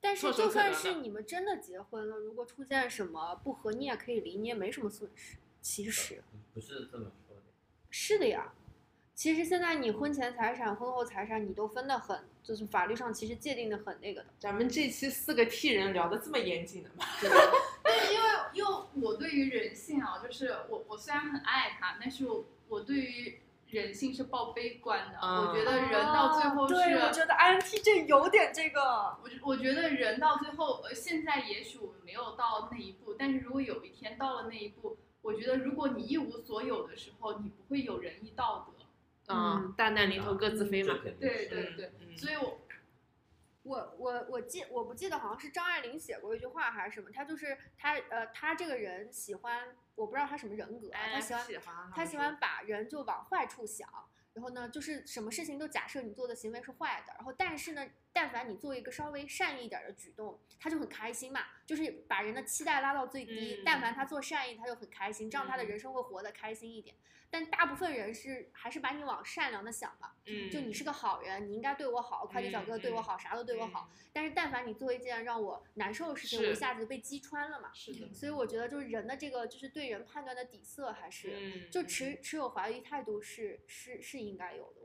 [0.02, 5.38] 但是就算是你们真的结婚了，如果出现什么不和，你也可以离，你也没什么损失。
[5.62, 7.42] 其实不是这么说的。
[7.88, 8.52] 是的呀。
[9.14, 14.26] 其实现在你婚前财产、婚后财产，你都分得很，就是法律上其实界定的很那个的。
[14.38, 17.06] 咱们这期四个 T 人聊的这么严谨的吗？
[17.82, 23.38] 但是因为因为我对于人性啊，就是我我虽然很爱他，但是我我对于
[23.74, 25.18] 人性是抱悲观的。
[25.20, 29.16] 嗯我觉得人到最后是，我觉得 INTJ 有点这个。
[29.22, 38.84] 我觉我觉得人到最后，呃，现在也许我们没有到那一步，但是如果有一天到了那一步，我觉得如果你一无所有的时候，你不会有仁义道德。
[39.34, 41.10] 嗯，大难临头各自飞嘛这。
[41.10, 42.58] 肯定对对对，嗯所以我
[43.64, 53.88] 我我我记我不记得好像是张爱玲写过一句话还是什么，她就是她呃她这个人喜欢我不知道她什么人格啊，她喜欢喜欢他喜欢把人就往坏处想，
[54.34, 63.56] 然后呢，就是什么事情都假设你做的行为是坏的，然后但是呢，但凡你做一个稍微善意一点儿的举动，他就很开心嘛，就是把人的期待拉到最低。
[63.56, 66.94] 嗯但凡他做善意，他就很开心，这样他的嗯人生会活得开心一点。
[67.30, 73.90] 但大部分人是还是把你往善良的想嘛，嗯，就你是个好人，你应该对我好，快递小哥对我好，啥都对我好。
[74.12, 77.72] 但是但凡你做一件让我难受的事情，我一下子就被击穿了嘛。
[77.74, 81.36] 是的，所以我觉得就是人的这个就是对人判断的底色还是。
[81.36, 84.83] 嗯，就持持有怀疑态度是是是应该有的。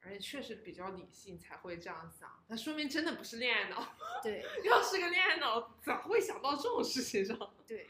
[0.00, 3.96] 而且确实比较理性才会这样想，那说明真的不是恋爱脑。
[4.22, 7.36] 对 要是个恋爱脑，咋会想到这种事情上？
[7.66, 7.88] 对，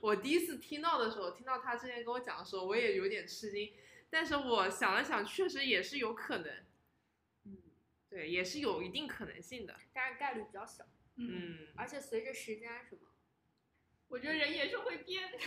[0.00, 3.72] 我第一次听到的时候，听到他之前跟我讲的时候，我也有点吃惊。
[4.10, 6.64] 但是我想了想，确实也是有可能，
[7.44, 7.58] 嗯，
[8.08, 9.76] 对，也是有一定可能性的。
[9.92, 10.84] 但是概率比较小，
[11.16, 13.07] 嗯，嗯，而且随着时间什么，
[14.08, 15.24] 我觉得人也是会变。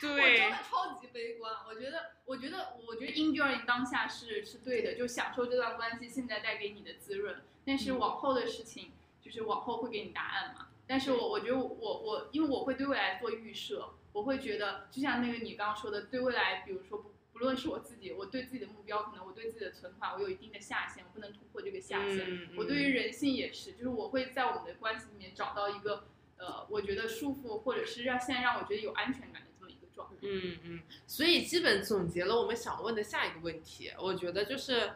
[0.00, 1.52] 我对真的，超级悲观。
[1.66, 7.42] 我觉得，我觉得，我觉得 enjoy 当下是是对的，就享受这段关系现在带给你的滋润。
[7.66, 10.68] 但是嗯往后的事情，就是往后会给你答案嘛。
[10.86, 22.24] 但是我我觉得我我因为我会对未来做预设，我会觉得，就像那个你刚刚说的，对未来，比如说不不论是我自己，我对自己的目标，可能我对自己的存款，我有一定的下限，我不能突破这个下限。
[22.28, 26.04] 嗯我对于人性也是，就是我会在我们的关系里面找到一个
[26.38, 30.14] 呃，我觉得束缚，或者是让现在让我觉得有安全感的这么一个状态。
[30.22, 34.92] 嗯嗯，所以基本总结了我们想问的下一个问题，我觉得就是，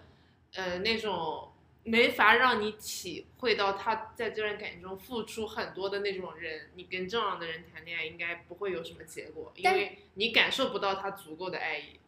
[0.55, 1.53] 呃，那种
[1.85, 11.99] 没法让你体会到他在这段感情中付出很多的那种人，你跟这样的人谈恋爱应该不会有什么结果，因为你感受不到他足够的爱意。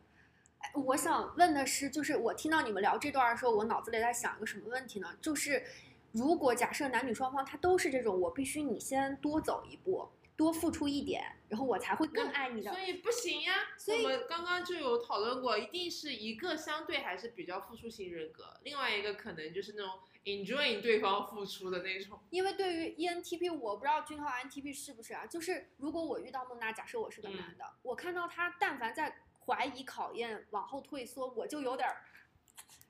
[0.58, 5.14] 哎我想问的是，就是我听到你们聊这段的时候，我脑子里在想一个什么问题呢？
[5.20, 5.62] 就是
[6.14, 12.80] 如果假设男女双方他都是这种，我必须你先多走一步，多付出一点，然后我才会更爱你的所。
[12.80, 13.54] 以不行呀。
[13.76, 22.20] 所以我们刚刚就有讨论过，一定是一个相对还是比较付出型人格，另外一个可能就是那种 enjoy 对方付出的那种。
[22.30, 25.26] 因为对于 ENTP，我不知道君浩 ENTP 是不是啊？
[25.26, 31.96] 就是如果我遇到孟娜，假设我是个嗯男的，我看到他但凡在怀疑、考验、往后退缩，我就有点儿，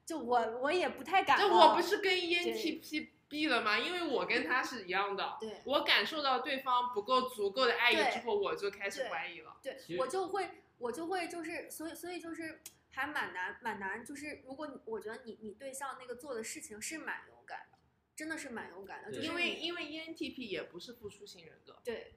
[0.07, 1.49] 就我我也不太敢就。
[1.49, 3.79] 我不是跟 E ENTP 逼了吗？
[3.79, 9.57] 因为我跟他是一样的，对我感受到对方不够足够的爱意之后，我就开始怀疑了。
[9.63, 17.79] 对我就会我就会就是所以所以就是还蛮难蛮难，就是如果你我觉得你你对象那个做的事情是蛮勇敢的，
[18.15, 22.15] 真的是蛮勇敢的，就是因为因为 E ENTP 也不是付出型人格，对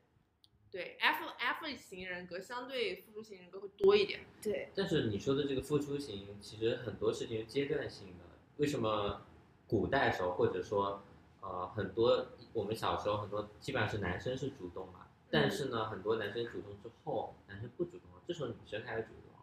[0.71, 4.19] 对 F F 型人格相对付出型人格会多一点。
[4.41, 8.25] 对但是你说的这个付出型，其实很多事情是阶段性的。
[8.57, 9.21] 为什么
[9.67, 11.01] 古代时候，或者说
[11.41, 19.39] 呃很多我们小时候很多基本上是男生是主动嘛，但是呢很多男生主动之后，男生不主动了，这时候女生开始主动，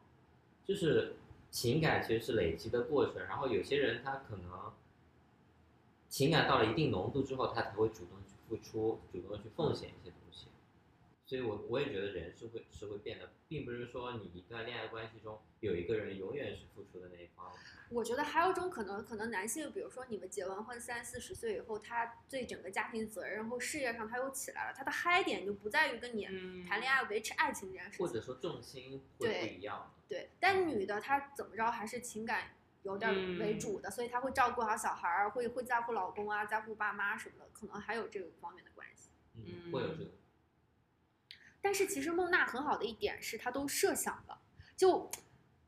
[0.64, 1.16] 就是
[1.50, 3.24] 情感其实是累积的过程。
[3.24, 4.72] 然后有些人他可能
[6.08, 10.46] 情感到了一定浓度之后，他才会主动去付出，主动去奉献一些东西。
[11.26, 17.50] 所以我我也觉得人是会是会变的，并不是说你一段恋爱关系中有一个人永远是付出的那一方。
[17.88, 28.06] 我觉得还有一种可能，可能男性，比如说你们结完婚三四十岁以后，他对整个家庭责任，然后事业上他又起来了，他的嗨点就不在于跟你嗯谈恋爱维持爱情这件事情。
[28.06, 29.94] 或者说重心会不一样。
[30.06, 32.50] 对，但女的她怎么着还是情感
[32.82, 39.08] 有点儿为主的，所以她会照顾好小孩儿，会会在乎老公啊，在乎爸妈什么的，可能还有这个方面的关系。
[39.36, 40.10] 嗯，会有这个。
[41.64, 44.38] 但是其实孟娜很好的一点是，她都设想了。
[44.76, 45.10] 就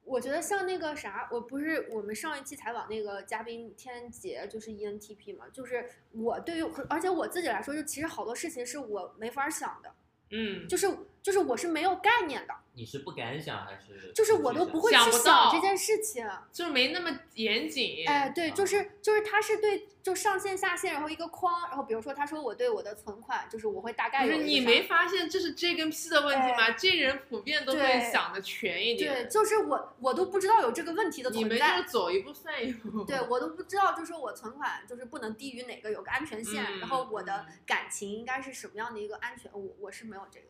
[0.04, 9.94] 我觉得像那个啥，我不是我们上一期采访那个嘉宾天杰，就是 E ENTP 嘛，就是我对于，而且我自己来说，就其实好多事情是我没法想的，
[10.32, 10.86] 嗯，就是
[11.26, 14.12] 就是我是没有概念的，你是不敢想还是？
[14.14, 16.24] 就是我都不会去想到这件事情。
[16.52, 18.06] 就是没那么严谨。
[18.06, 26.70] 哎，对，就啊是就是他是对就上线下线，然后一个框，然后比如说他说我对我的存款，就是我会大概不是你没发现这是 J 跟 P 的问题吗？
[26.78, 31.88] 这人普遍都会想的全一点对，就是我我都不知道有这个问题的你们就存在是。
[31.88, 33.02] 走一步算一步。
[33.02, 40.46] 对我都不知道，就是我存款就是不能低于哪个有个安全线，嗯然后我的嗯感情应该是什么样的一个安全，我我是没有这个。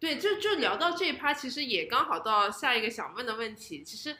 [0.00, 3.84] 对，就就聊到这一趴，其实也刚好到下一个想问的问题。
[3.84, 4.16] 其实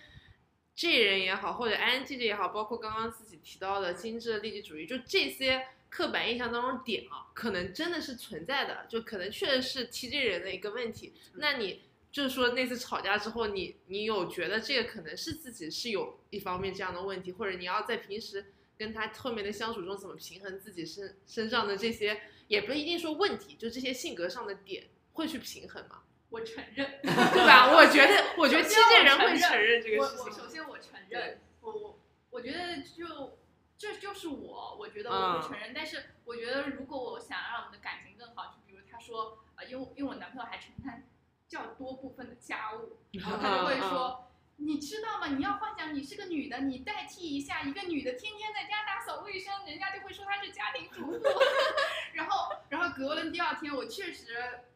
[0.74, 11.14] 这人也好，或者 INTJ 也好，包括刚刚自己提到的精致的利己主义，就这些刻板印象当中点啊，可能真的是存在的，就可能确实是 TJ 人的一个问题。
[11.36, 11.80] 那你
[12.12, 24.84] 就是说那次吵架之后，你你有觉得这个可能是自己是有一方面这样的问题，或者你要在平时跟他后面的相处中怎么平衡自己身身上的这些，也不一定说问题，就这些性格上的点。
[25.12, 26.02] 会去平衡吗？
[26.28, 27.10] 我承认， 对
[27.46, 27.72] 吧？
[27.74, 30.32] 我觉得，我觉得七这人会承认这个我我事情。
[30.32, 31.98] 首先我承认，我我
[32.30, 33.38] 我觉得就
[33.76, 35.72] 这就是我，我觉得嗯我会承认。
[35.74, 41.02] 但是我觉得如果我想让我们的感情更好，就比如他说，呃，因为因为我男朋友还承担
[41.48, 44.29] 较多部分的家务，然后他就会说。
[44.62, 45.28] 你知道吗？
[45.28, 51.18] 你要幻想你是个女的，你代替一下一个女的，天天在家打扫卫生，人家就会说她是家庭主妇。
[52.12, 54.26] 然后，然后隔了第二天，我确实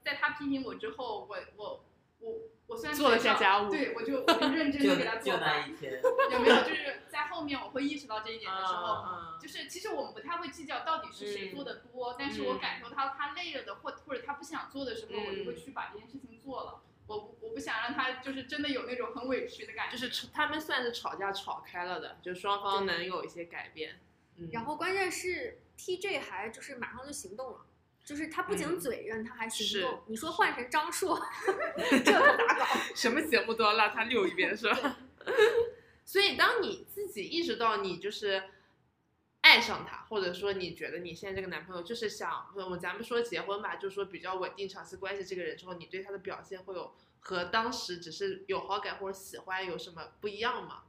[0.02, 1.84] 在他批评我之后，我我
[2.20, 2.32] 我
[2.66, 5.68] 我虽然做了下家务对我就我就认真的给他做就那饭。
[5.70, 6.00] 一天，
[6.32, 16.80] 有没有就是在后面我会意识到这一点的时候，嗯就是其实我们不太会计较到底是谁做的多，但是我感受到他累了的，或或者他不想做的时候，嗯我就会去把这件事情做了。
[17.06, 19.96] 我不我不想让他就是真的有那种很委屈的感觉。
[19.96, 24.00] 就是他们算是吵架吵开了的，就双方能有一些改变。
[24.36, 27.66] 嗯，然后关键是 TJ 还就是马上就行动了。
[28.04, 30.02] 就是他不仅嗯嘴认，他还行是动。
[30.08, 31.18] 你说换成张硕，
[32.04, 32.66] 这可咋搞？
[32.94, 34.98] 什么节目都要让他溜一遍，是吧？
[36.04, 38.42] 所以，当你自己意识到你就是
[39.54, 50.86] 爱爱上他，或者说你觉得你现在这个男朋友就是想，我们咱们说结婚吧，就是说比较稳定长期关系这个人之后，你对他的表现会有和当时只是有好感或者喜欢有什么不一样吗？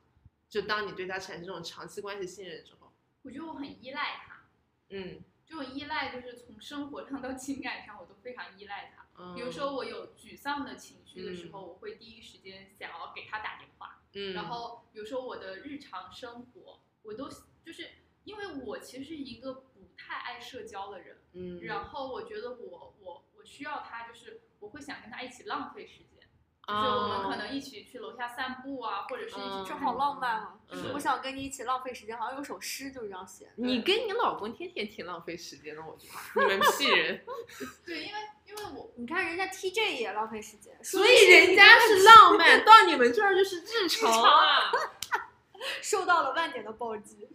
[0.49, 2.91] 就当你对他产生这种长期关系信任之后，
[3.21, 4.47] 我觉得我很依赖他，
[4.89, 9.05] 嗯这种依赖就是从生活上到情感上，我都非常依赖他。
[9.19, 14.01] 嗯，比如说我有沮丧的情绪的时候，嗯我会第一时间想要给他打电话。
[14.13, 17.29] 嗯，然后比如说我的日常生活，我都
[17.63, 17.89] 就是
[18.25, 26.27] 因为我其实是一个不太爱社交的人，嗯，然后我觉得我我我需要他，就是我会想跟他一起浪费时间，
[26.67, 30.59] 就是啊我们可能一起去楼下散步啊，或者是一起这好浪漫啊！
[30.69, 33.51] 嗯就是我想跟你一起浪费时间，好像有首诗就是这样写的。
[33.57, 37.23] 你跟你老公天天挺浪费时间的，我觉得你们屁人，
[37.85, 44.71] 对，因为因为我你看人家 TJ 也浪费时间，所以人家是浪漫， 到你们这儿就是日常啊。
[45.81, 47.27] 受到了万点的暴击。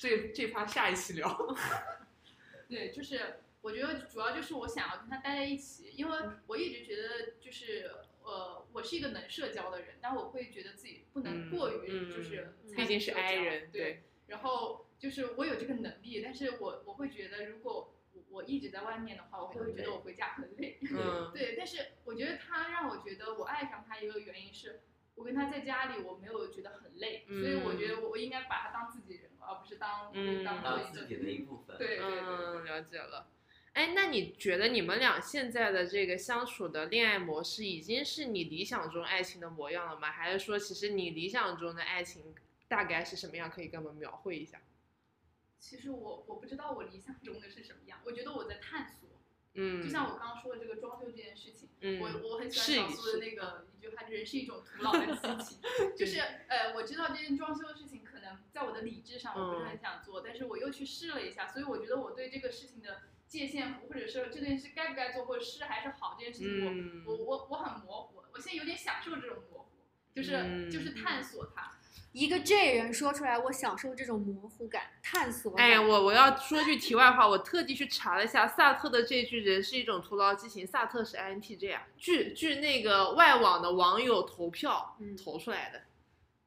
[0.00, 1.54] 这这趴下一期聊。
[2.70, 7.90] 对，就是我觉得主要就是我想要跟他待在一起，因为我一直觉得就是
[8.22, 20.78] 呃，我是一个能社交的人，但我会觉得自己不能嗯过于嗯就是毕竟是社 I 人，对，然后就是我有这个能力，但是我我会觉得如果我我一直在外面的话，我会觉得我回家很累。
[20.80, 24.80] 嗯 对，但是我觉得他让我觉得我爱上他一个原因是，
[25.14, 31.76] 我跟他在家里我没有觉得很累，所以我觉得我我应该把他当自己人，而不是当、嗯当做自己的一部分。
[31.78, 32.20] 对对对。
[32.20, 33.28] 嗯，了解了。
[33.72, 40.10] 哎，那你觉得你们俩现在的这个相处的恋爱模式，已经是你理想中爱情的模样了吗？
[40.10, 42.34] 还是说，其实你理想中的爱情
[42.66, 43.48] 大概是什么样？
[43.48, 44.60] 可以跟我们描绘一下？
[45.60, 49.08] 其实我我不知道我理想中的是什么样，我觉得我在探索。
[49.54, 55.60] 嗯，就像我刚刚说的这个装修这件事情，嗯，我我很喜欢小苏的那个一句话，人是一种徒劳的机器。
[55.96, 56.18] 就是
[56.48, 69.70] 呃，我知道这件装修的事情可能在我的理智上我不是很想做，但是我又去试了一下，所以我觉得我对这个事情的界限，或者是这件事该不该做，或者是还是好这件事情，我嗯，我我我很模糊，我现在有点享受这种模糊，
[70.14, 71.72] 就是、嗯就是探索它。
[72.12, 75.64] 一个 J 人说出来，我享受这种模糊感、探索感。
[75.64, 85.82] 哎呀，我我要说句题外话，我特地去查了一下萨特的这句“人是一种徒劳激情”，萨特是 INTJ 啊，据据那个外网的网友投票嗯投出来的。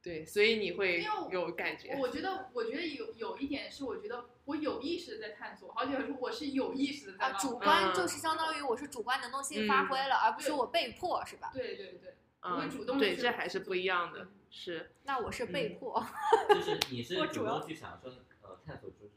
[0.04, 1.02] 对，所以你会
[1.32, 1.96] 有感觉。
[1.98, 11.52] 我觉得，我觉得有有一点是，我觉得我有意识的在探索，而且是我是有意识的在啊，主观嗯就是相当于我是主观能动性发挥了，而不是我被迫，是吧？
[11.54, 14.30] 对对对，我会嗯主动，地对，这还是不一样的嗯。
[14.50, 16.06] 是，那我是被嗯迫。
[16.54, 18.10] 就是你是主我主要动去享受
[18.42, 19.10] 呃探索之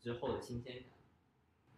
[0.00, 0.90] 之后的新鲜感，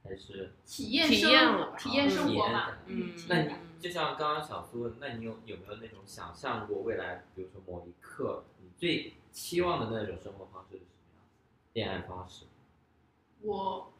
[0.02, 2.78] 还是体验体生验了体验生活嘛。
[2.86, 11.44] 嗯那你嗯就像刚刚小苏问，那你有有没有那种想象过未来，比如说某一刻你最期望的那种生活方式是什么样子？
[11.72, 12.44] 恋爱方式？
[13.42, 13.92] 我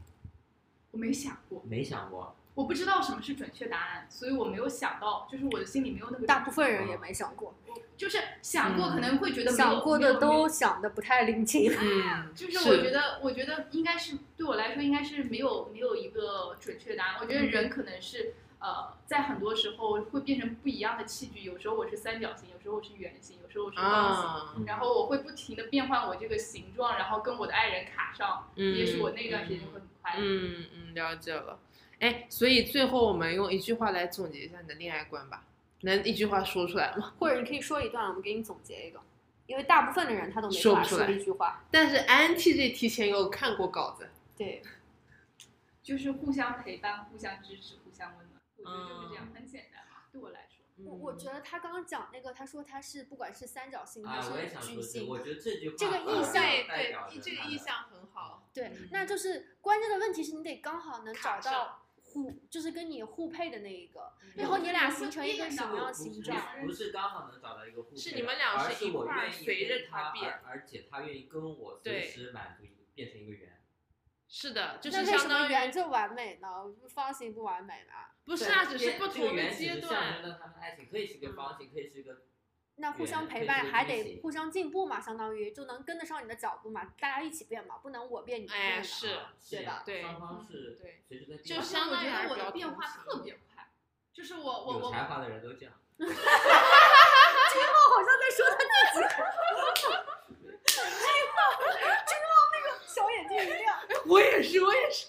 [0.90, 2.34] 我没想过，没想过。
[2.54, 7.54] 我不知道什么是准确答案，所以我没有想到，就是我的心里没有那个大部分人也没想过，
[7.98, 11.70] 就是想过，嗯可能会觉得想过的都想的不太领情。
[11.78, 17.16] 嗯， 就是我觉得，我觉得应该是对我来说，应该是没有没有一个准确答案。
[17.20, 18.32] 我觉得人可能是
[18.66, 24.24] 呃，在很多时候会变成不一样的器具，有时候我是三角形，有时候我是圆形，有时候我是方形。
[24.24, 30.20] 啊，然后我会不停的变换我这个形状，然后跟我的爱人卡上，嗯也许我那段时间会很快乐。
[30.20, 31.60] 嗯嗯，了解了。
[32.00, 35.44] 哎，所以最后我们用一句话来总结一下你的恋爱观吧，
[35.82, 37.14] 能一句话说出来吗？
[37.20, 39.00] 或者你可以说一段，我们给你总结一个，
[39.46, 41.62] 因为大部分的人他都没法说一句话。
[41.70, 44.60] 但是 INTJ 提前有看过稿子，对，
[45.84, 48.25] 就是互相陪伴、互相支持、互相温
[48.66, 50.64] 觉得就是这样，嗯很简单嘛，对我来说。
[50.84, 58.50] 我我觉得他刚刚讲那个，他说他是不管是三角形还啊，我也是矩想这个，形，我觉得这句话这个意象对这个意向很好。
[58.52, 66.38] 对嗯，那就是关键的问题是你得刚好能找到互，就是跟你互配的那一个，嗯然后你俩形成一个什么样的形状？
[66.60, 72.64] 不是刚好能找到一个互配的，是你们俩而是一块随着他它变而而且他愿意跟我对随时满足
[72.94, 73.55] 变成一个圆。
[74.28, 76.48] 是的，就是相当于圆就完美呢？
[76.88, 77.92] 方形不完美呢？
[78.24, 80.28] 不是啊，只是不同的阶段征。
[80.28, 82.22] 了他们爱情，可以是一个方形，可以是一个
[82.78, 88.64] 那互相陪伴还得互相进步嘛，相当于就能跟得上你的脚步嘛，大家一起变嘛，不能我变你变的。
[88.78, 93.70] 哎是啊对吧对双方嗯是对随时在变就相当于我的变化特别快，
[94.12, 95.72] 就是我我我有才华的人都这样。
[97.96, 98.56] 好像在说他
[98.92, 99.06] 自己。
[102.96, 103.76] 小眼睛一亮。
[104.08, 105.08] 我也是，我也是。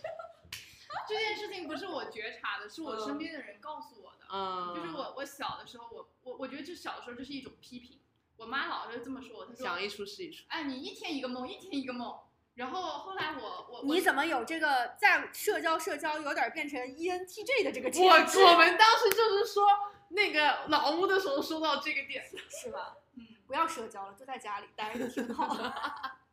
[1.07, 4.25] 这件事情不是我觉察的，是我身边的人告诉我的。
[4.29, 8.01] 嗯，就是我我小的时候，我我我觉得这小的时候就是一种批评。
[8.35, 10.43] 我妈老是这么说我，她说想一出是一出。
[10.49, 12.19] 哎，你一天一个梦，一天一个梦。
[12.55, 18.09] 然后后来我我你怎么有这个在社交社交有点变成 E ENTJ 的这个我？
[18.11, 19.65] 我们当时就是说
[20.09, 22.97] 那个老屋的时候说到这个点，是吧？
[23.15, 25.73] 嗯，不要社交了，就在家里待着挺好的。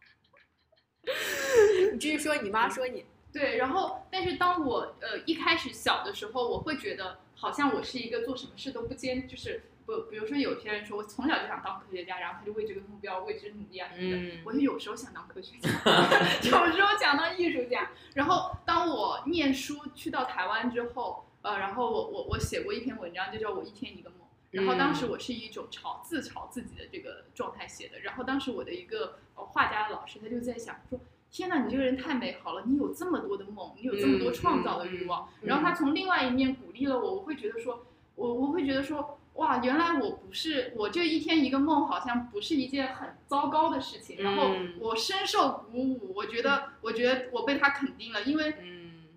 [1.92, 14.16] 你继续说，你妈说你， 对，然后但是当我呃一开始小的时候，我会觉得好像我是一个做什么事都不坚，就是不，比如说有些人说我从小就想当科学家，然后他就为这个目标为之努力啊什么的。
[14.16, 15.68] 嗯我就有时候想当科学家，
[16.42, 17.90] 有时候想当艺术家。
[18.14, 24.20] 然后当我念书去到台湾之后，呃，然后我我我写过一篇文章，就叫我一天一个梦。
[24.54, 28.00] 然后当时我是以一种嘲自嘲自己的这个状态写的。
[28.00, 30.98] 然后当时我的一个呃画家的老师，他就在想说。
[31.36, 32.62] 天呐，你这个人太美好了！
[32.64, 35.28] 你有这么多的梦，你有这么多创造的欲望。
[35.42, 37.84] 嗯然后他从另外一面鼓励了我，我会觉得说，
[38.14, 44.22] 我我会觉得说，哇，原来我不是我这一天一个梦，好像不是一件很糟糕的事情。
[44.22, 49.08] 然后嗯我深受鼓舞，我觉得，我觉得我被他肯定了，因为嗯，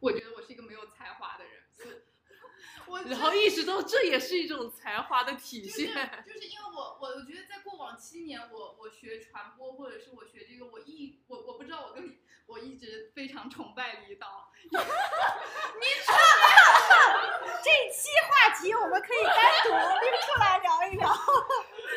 [0.00, 1.52] 我觉得我是一个没有才华的人。
[1.78, 2.02] 是
[3.04, 6.24] 我然后意识到这也是一种才华的体就是现。
[6.26, 14.50] 就是因为我我我觉得在过往七年，我我学传播或者是我学这个，我一我我不知道我跟李我一直非常崇拜李导，
[17.64, 21.12] 这期话题我们可以单独拎出来聊一聊。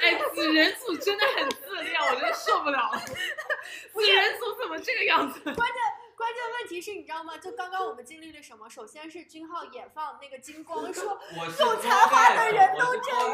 [0.02, 3.00] 哎，子人组真的很自恋，我真的受不了了。
[3.94, 5.40] 子人组怎么这个样子？
[5.44, 5.99] 关键问
[6.70, 7.38] 题是你知道吗？
[7.38, 8.70] 就刚刚我们经历了什么？
[8.70, 13.32] 首先是君浩眼放那个金光 说，有才华的人都这样。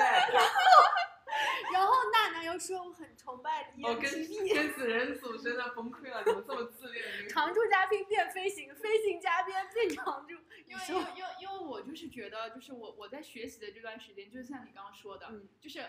[1.73, 4.03] 然后娜娜又说我很崇拜李我跟。
[4.03, 7.27] 跟子人组真的崩溃了，怎么这么自恋？
[7.27, 10.33] 常驻嘉宾变飞行，飞行嘉宾变常驻。
[10.65, 15.83] 因为因为因为因为我就是觉得，就是我我在学习的这段时间，就像你刚刚说的，嗯就是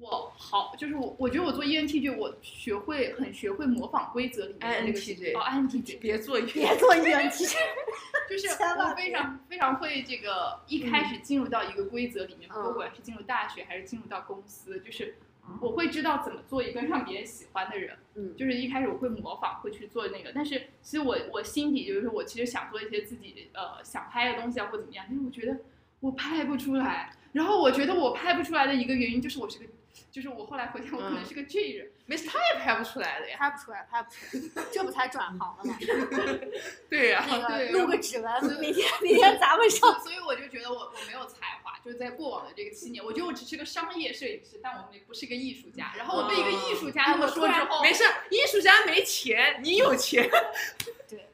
[0.00, 7.54] 我好，就是我我觉得我做 ENTJ，我学会很学会模仿规则里面的那个 INTJ 哦 INTJ，别做别做 ENTJ。
[8.28, 15.16] 就是我非常非常会这个一开始进入到一个规则里面，嗯不管是进入大学还是进入到公司，就是
[15.60, 17.96] 我会知道怎么做一个让别人喜欢的人。
[18.14, 25.58] 嗯就是一开始我会模仿，会去做那个，但是其实我我心底就是说我其实想做一些自己呃想拍的东西啊或怎么样，但是我觉得
[26.00, 27.14] 我拍不出来。
[27.32, 29.64] 然后我觉得我拍不出来的一个原因就是我是个，
[30.10, 33.36] 就是我后来回想我可能是个 J 人，没事，他也拍不出来的呀。
[33.38, 34.16] 拍不出来，拍不出
[34.58, 35.76] 来，这不才转行了吗？
[36.90, 39.98] 对呀、那个对录个指纹，明天明天咱们上。
[40.00, 45.92] 所以我就觉得我我没有才华，就是在过往的这个七年，我觉得我只是个商业摄影师，但我不是个艺术家。
[45.96, 50.28] 然后我被一个艺术家哎这么说之后，没事，艺术家没钱，你有钱。
[51.08, 51.28] 对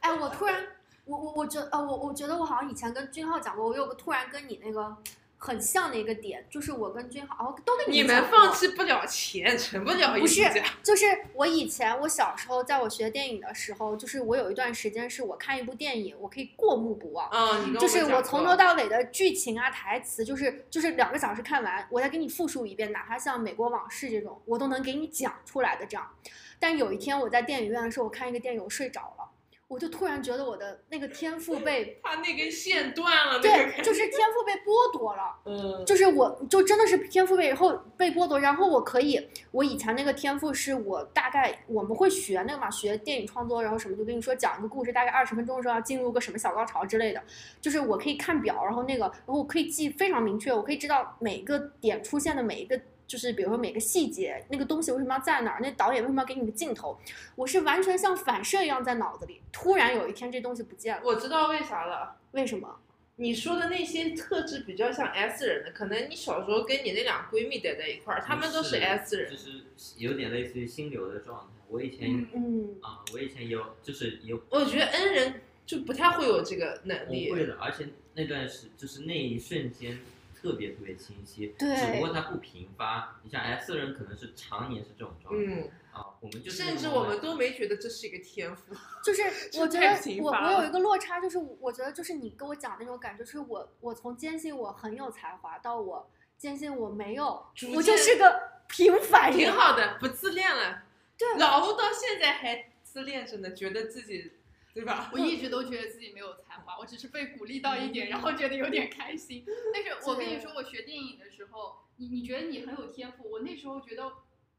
[0.00, 0.66] 哎，我突然，
[1.04, 4.96] 我我我觉呃，我我觉得我好像以前跟君浩讲过，我有个突然跟你那个
[5.38, 10.42] 很像的一个点，就是我跟君豪，哦，都跟你们们讲过放弃不了钱，成不了艺不是。
[10.82, 17.28] 就是我以前我小时候在我学电影的时候，就是我有一段时间是我看一部电影，我可以过目不忘。
[17.30, 26.10] 嗯，就是我从头到尾的剧情啊、台词，就是就是两个小时看完，我再给你复述一遍，哪怕像《美国往事》这种，我都能给你讲出来的这样。
[26.58, 29.28] 但有一天我在电影院的时候，我看一个电影，我睡着了，
[29.68, 35.36] 我就突然觉得我的那个天赋被 他那根线断了，对，就是天赋被剥夺了。
[35.44, 47.20] 嗯，就是我就真的是天赋被以后被剥夺，然后我可以，我以前那个天赋是我大概我们会学那个嘛，学电影创作，然后什么就跟你说讲一个故事，大概二十分钟的时候要进入个什么小高潮之类的，
[47.60, 52.80] 就是我可以看表，然后那个，然后我可以记非常明确，我可以知道每个点出现的每一个。
[53.06, 55.60] 就是比如说每个细节，那个东西为什么要在哪儿？
[55.60, 56.98] 那导演为什么要给你个镜头？
[57.34, 59.40] 我是完全像反射一样在脑子里。
[59.52, 62.16] 突然有一天这东西不见了，我知道为啥了。
[62.32, 62.80] 为什么？
[63.18, 69.36] 你说的那些特质比较像 S 人的，可能你小时候跟你那俩闺蜜待在一块儿，她们都是 S 人就。
[69.36, 69.62] 是
[69.96, 71.46] 有点类似于心流的状态。
[71.68, 77.36] 我以前嗯嗯，啊、我以前有就是有我觉得 N 人就不太会有这个能力我。
[77.36, 79.98] 会的，而且那段时就是那一瞬间
[80.40, 83.18] 特别特别清晰，对只不过它不频发。
[83.22, 88.74] 你像 S 人可能是常年是这种状态、嗯，啊，我们就是甚至我们都没觉得这是一个天赋。
[89.02, 89.22] 就是
[89.58, 99.38] 我觉得我我有一个落差，就是我觉得就是你跟我讲那种感觉，就是我我从坚信我很有才华到我坚信我没有，我就是个平凡人。
[99.38, 100.82] 挺好的，不自恋了。
[101.18, 104.32] 对老吴到现在还自恋着呢，觉得自己，
[104.76, 105.08] 对吧？
[105.10, 109.42] 我一直都觉得自己没有才华，我只是被鼓励到一点，然后觉得有点开心。
[109.72, 114.12] 但是我跟你说，我学电影的时候，你你觉得你很有天赋，我那时候觉得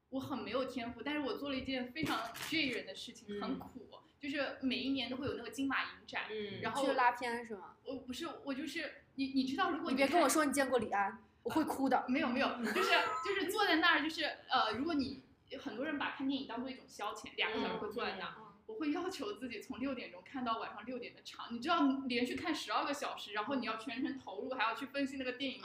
[0.10, 3.88] 我很没有天赋，但是我做了一件非常 J 人的事情，嗯很苦，
[4.20, 7.76] 就是每一年都会有那个金马影展，嗯然后去拉片是吗？
[7.84, 12.04] 我不是我就是你你知道，如果你别跟我说你见过李安，我会哭的。
[12.08, 12.90] 没有没有，就是
[13.24, 15.22] 就是坐在那儿，就是呃，如果你
[15.60, 18.34] 很多人把看电影当做一种消遣，两个小时会坐在那儿。
[18.68, 25.62] 我会要求自己从六点钟看到晚上六点的场，你知道连续看十二个小时，然后你要全程投入，还要去分析那个电影，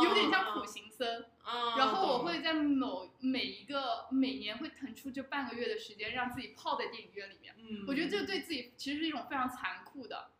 [0.00, 1.24] 就有点像苦行僧。
[1.78, 7.54] 然后我会在某每一个每年会腾出这半个月的时间，让自己泡在电影院里面。
[7.56, 10.30] 嗯，我觉得这对自己其实是一种非常残酷的。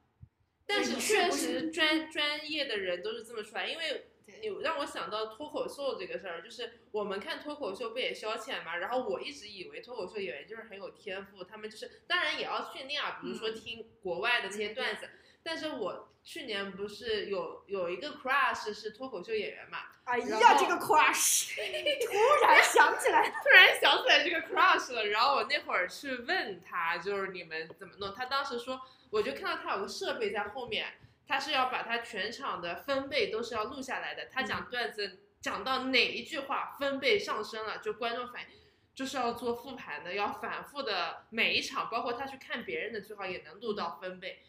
[0.67, 4.10] 但是确实专专业的人都是这么出来，因为。
[4.43, 8.77] 有让我想到脱口秀这个事儿，就是我们看脱口秀不也消遣嘛？
[8.77, 15.09] 然后我一直以为脱口秀演员就是很有天赋，他们就是当然也要训练啊，比如说听国外的这些段子。
[15.43, 19.79] 但是我去年不是有有一个 crush 是脱口秀演员嘛？
[20.05, 25.07] 哎呀，这个 crush， 突然想起来，突然想起来这个 crush 了。
[25.07, 28.13] 然后我那会儿去问他，就是你们怎么弄？
[28.15, 28.79] 他当时说，
[29.09, 30.93] 我就看到他有个设备在后面。
[31.31, 34.27] 他是要把他全场的分贝都是要录下来的。
[34.33, 38.49] 他讲段子讲到哪一句话分贝上升了，就观众反应
[38.97, 44.41] 就是要做复盘的，要反复的每一场，包括他去看别人的，最好也能录到分贝。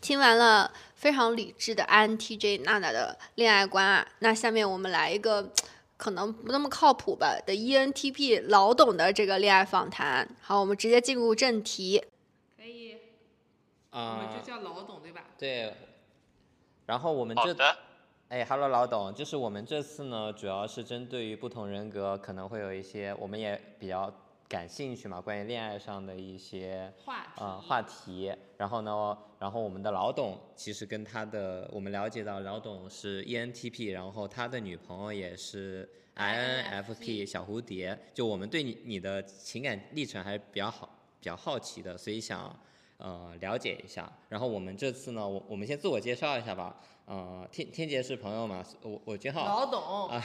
[0.00, 5.52] 听完了非常理智的 INTJ 娜娜的恋爱观啊，那下面我们来一个
[5.96, 10.28] 可能不那么靠谱吧的 ENTP 老董的这个恋爱访谈。
[10.40, 12.04] 好，我们直接进入正题。
[12.56, 12.98] 可以，
[13.90, 15.26] 啊，我们就叫老董对吧？
[15.38, 15.72] 对。
[16.86, 17.54] 然后我们这，
[18.28, 24.12] 哎，Hello，老董，就是我们这次呢，主要是针对于不同人格，可能会有一些，我们也比较
[24.48, 28.34] 感兴趣嘛，关于恋爱上的一些话题，啊，话题。
[28.56, 37.96] 然后呢，然后我们的老董其实跟他的，我们了解到老董是 ENTP，然后他的女朋友也是 INFP 小蝴蝶。
[38.12, 40.88] 就我们对你你的情感历程还是比较好，
[41.20, 42.54] 比较好奇的，所以想。
[43.02, 44.10] 呃，了解一下。
[44.28, 46.76] 然后我们这次呢，我我们先自我介绍一下吧。
[47.06, 49.44] 呃，天天杰是朋友嘛，我我君浩。
[49.44, 50.08] 老董。
[50.08, 50.22] 啊，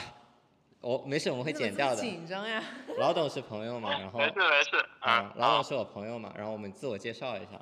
[0.82, 2.00] 我没事，我们会剪掉的。
[2.00, 2.64] 紧张呀。
[3.00, 4.20] 老董是朋友嘛，然后。
[4.20, 4.86] 没事没事。
[5.00, 7.60] 啊，老董是我朋友嘛，然后我们自我介绍一下。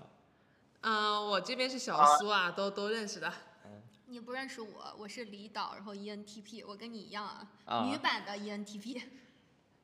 [0.82, 3.32] 嗯，我这边是小苏啊，都都认识的。
[3.64, 3.82] 嗯。
[4.08, 7.26] 你不认识我，我是李导，然后 ENTP，我跟你一样
[7.64, 9.02] 啊，女版的 ENTP。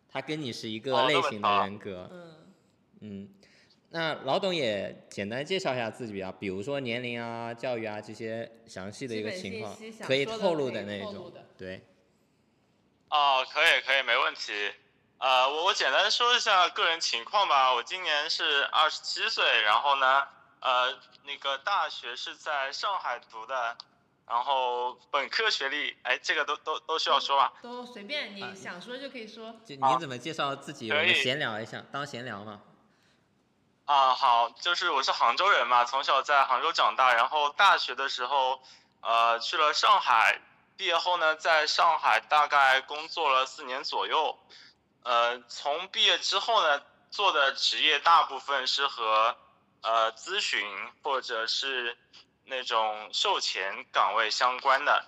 [0.09, 2.09] 他跟你是一个类型的人格。
[2.11, 2.35] 嗯。
[2.99, 3.29] 嗯。
[3.93, 9.75] 那老董也简单介绍一下自己啊，比如说年龄啊、教育啊这些详细的一个情况，
[10.07, 11.85] 可以透露的那种，对。
[13.09, 14.53] 哦，可以可以，没问题。
[15.17, 17.73] 呃，我我简单说一下个人情况吧。
[17.73, 20.23] 我今年是二十七岁，然后呢，
[20.61, 23.75] 呃，那个大学是在上海读的，
[24.25, 27.51] 然后本科学历，哎，这个都都都需要说吗？
[27.61, 29.53] 都随便，你想说就可以说。
[29.65, 30.89] 就你怎么介绍自己？
[30.89, 32.61] 我们闲聊一下，当闲聊嘛。
[33.85, 38.61] 啊，好，就是我是杭州人嘛，从小在杭州长大，然后大学的时候，
[39.01, 40.39] 呃，去了上海，
[40.77, 44.39] 毕业后呢，在上海大概工作了四年左右，
[45.03, 49.35] 呃，从毕业之后呢，做的职业大部分是和
[49.81, 50.63] 呃咨询
[51.03, 51.97] 或者是
[52.45, 55.05] 那种售前岗位相关的，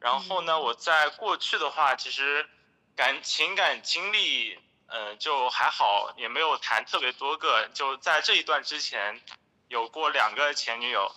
[0.00, 2.48] 然后呢，我在过去的话，其实
[2.96, 4.58] 感情感经历。
[4.96, 7.68] 嗯，就还好，也没有谈特别多个。
[7.74, 9.20] 就在这一段之前，
[9.66, 11.10] 有过两个前女友。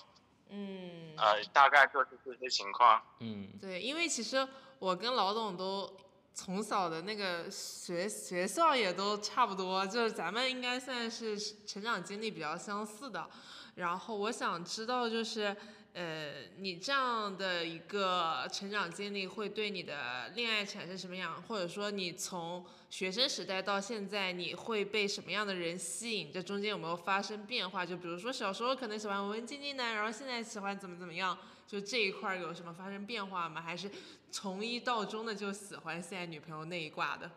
[0.50, 1.14] 嗯。
[1.16, 3.00] 呃，大概就是这些情况。
[3.20, 3.48] 嗯。
[3.62, 4.48] 对，因为其实
[4.80, 5.96] 我跟老董都
[6.34, 13.30] 从小的那个学学校也都差不多，就是咱们应该算是成长经历比较相似的。
[13.78, 15.56] 然后我想知道就是。
[15.94, 21.42] 呃，你这样的一个成长经历会对你的恋爱产生什么样？
[21.48, 26.32] 或者说，你从学生时代到现在，你会被什么样的人吸引？
[26.32, 27.84] 这中间有没有发生变化？
[27.84, 31.36] 就比如说小时候可能喜欢文文静静的，然后现在喜欢怎么怎么样？
[31.66, 33.60] 就这一块有什么发生变化吗？
[33.60, 33.90] 还是
[34.30, 37.32] 从一到终的就喜欢现在女朋友那一挂的？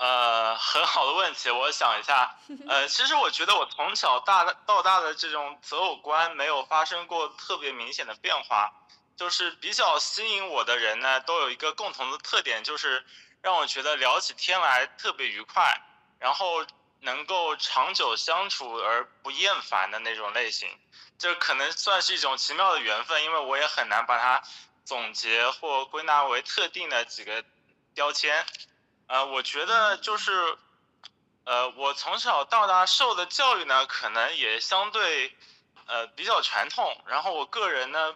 [0.00, 2.34] 呃，很好的问题，我想一下。
[2.66, 8.72] 呃，其实我觉得我从小大到大的这种择偶观没有发生过特别明显的变化，
[9.14, 13.04] 就是比较吸引我的人呢，都有一个共同的特点，就是
[13.42, 15.82] 让我觉得聊起天来特别愉快，
[16.18, 16.64] 然后
[17.00, 20.66] 能够长久相处而不厌烦的那种类型。
[21.18, 24.42] 这可能算是一种奇妙的缘分，因为我也很难把它
[24.86, 27.44] 总结或归纳为特定的几个
[27.94, 28.46] 标签。
[29.10, 30.56] 呃，我觉得就是，
[31.42, 35.36] 呃，我从小到大受的教育呢，可能也相对，
[35.86, 36.96] 呃，比较传统。
[37.08, 38.14] 然后我个人呢，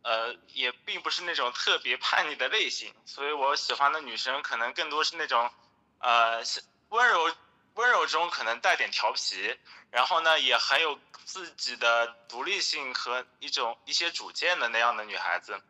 [0.00, 5.50] 呃，也并不是那种特别叛逆的类型，所以我喜欢的女生可能更多是那种，
[5.98, 6.42] 呃，
[6.88, 7.30] 温柔
[7.74, 9.54] 温柔中可能带点调皮，
[9.90, 15.60] 然后呢，也很有自己的独立性和一种一些主见的那样的女孩子。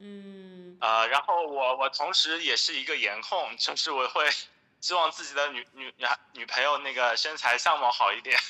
[0.00, 0.45] 嗯。
[0.80, 4.24] 呃，然后我我同时也是一个颜控，就是我会
[4.80, 8.36] 希望自己的女女女孩女朋友那个身材相貌好一点。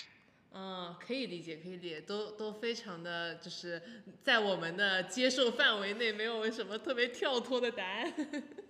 [0.59, 3.83] 嗯，可以理解，可以理解，都都非常的就是
[4.23, 8.15] 在我们的接受范围内，没有什么特别跳脱的答案。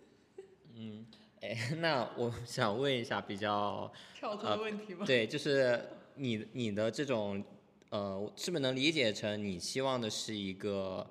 [0.74, 1.06] 嗯，
[1.40, 5.06] 哎，那我想问一下比较跳脱的问题吗？
[5.06, 7.44] 对，就是你你的这种
[7.90, 11.08] 呃，是不是能理解成你希望的是一个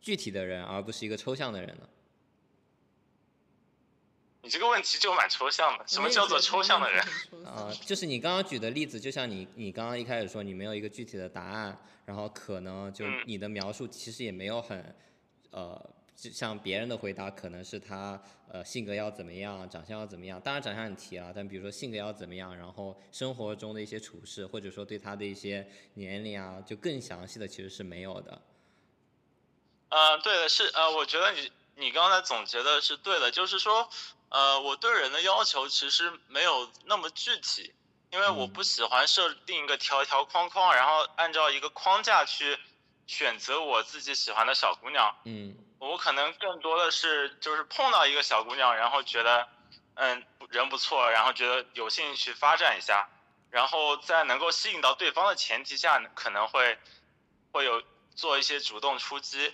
[0.00, 1.88] 具体的人，而不是一个抽象的人呢？
[4.42, 7.04] 你这个问题就蛮抽象的，什么叫做抽象的人？
[7.44, 14.94] 呃，就是你刚刚举的例子，就像你你刚刚一开始说你没有一个具体的答案，然后可能就嗯你的描述其实也没有很
[15.50, 28.40] 呃，就像别人的回答可能是他呃性格要怎么样，长相要怎么样，当然长相你提了，但比如说性格要怎么样，然后生活中的一些处事，或者说对他的一些年龄啊，就更详细的其实是没有的。
[29.90, 33.90] 呃，对的，是呃，我觉得你你刚才总结的是对的，就是说，
[34.28, 37.74] 呃，我对人的要求其实没有那么具体，
[38.10, 42.56] 因为我嗯不喜欢设定一个条条框框，然后按照一个框架去
[43.06, 45.14] 选择我自己喜欢的小姑娘。
[45.24, 49.48] 嗯我可能更多的是就是碰到一个小姑娘，然后觉得，
[49.94, 53.08] 嗯，人不错，然后觉得有兴趣发展一下，
[53.50, 56.78] 然后在能够吸引到对方的前提下，可能会
[57.50, 57.82] 会有
[58.14, 59.52] 做一些主动出击。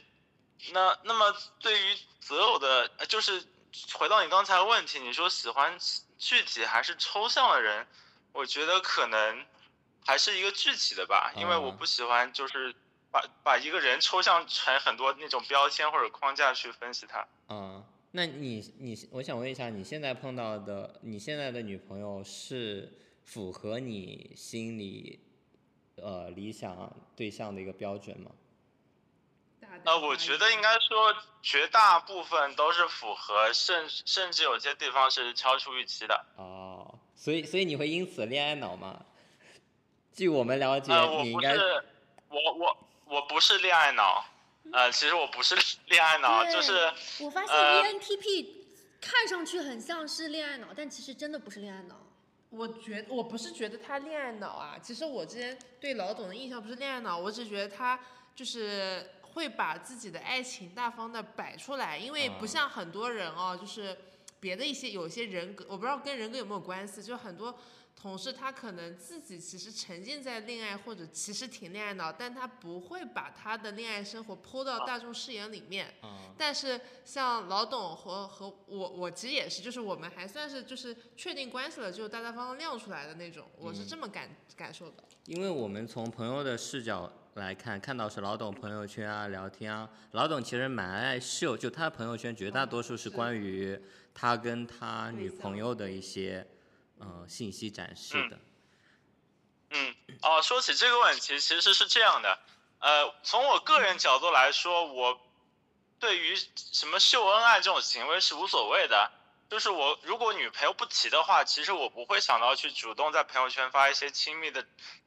[0.72, 3.42] 那那么对于择偶的，呃就是
[3.94, 5.78] 回到你刚才的问题，你说喜欢
[6.18, 7.86] 具体还是抽象的人，
[8.32, 9.44] 我觉得可能
[10.04, 12.74] 还是一个具体的吧，因为我嗯不喜欢就是
[13.10, 17.26] 把把一个人抽象成很多那种标签或者框架去分析他。
[17.48, 22.92] 嗯、那你你我想问一下，你现在碰到的你现在的女朋友是
[23.24, 25.20] 符合你心里
[25.96, 28.30] 呃理想对象的一个标准吗？
[29.84, 36.24] 呃，我觉得应该说绝大部分都是符合，甚甚至有些地方是超出预期的。
[36.36, 39.04] 哦，所以所以你会因此恋爱脑吗？
[40.12, 41.84] 据我们了解，呃，我你应该不是，
[42.28, 44.24] 我我我不是恋爱脑，
[44.72, 45.54] 呃，其实我不是
[45.88, 48.46] 恋爱脑，就是我发现呃 ENTP
[49.00, 51.96] 看上去很像是恋爱脑，但其实真的不是恋爱脑。
[52.48, 57.98] 我觉我不是觉得他恋爱脑啊，其实我之前对老董的印象不是恋爱脑，我只觉得他
[58.34, 63.94] 就是会把自己的爱情大方的摆出来，因为不啊像很多人哦，就是
[64.40, 67.54] 别的一些有些人格，我不知道跟人格有没有关系，就很多
[67.94, 75.92] 同事他可能自己其实沉浸在恋爱或者其实挺恋爱脑，但他不会把他的恋爱生活抛到大众视野里面。
[76.00, 85.04] 啊、但是像老董和和我，我其实也是，就是我们还算是就是确定关系了，就大大方方亮出来的那种，我是这么感、感受的。
[85.26, 93.78] 因为我们从朋友的视角来看，看到是老董朋友圈啊、聊天啊，老董其实蛮爱秀，就他的朋友圈绝大多数是关于
[94.14, 96.46] 他跟他女朋友的一些
[96.98, 98.38] 呃信息展示的。
[99.70, 102.38] 嗯，哦，说起这个问题，其实是这样的，
[102.78, 105.20] 呃，从我个人角度来说，我
[105.98, 109.10] 对于什么秀恩爱这种行为是无所谓的。
[109.48, 114.66] 就是我如果女朋友不提的话，其实我不会想到去主动在朋友圈发一些亲密的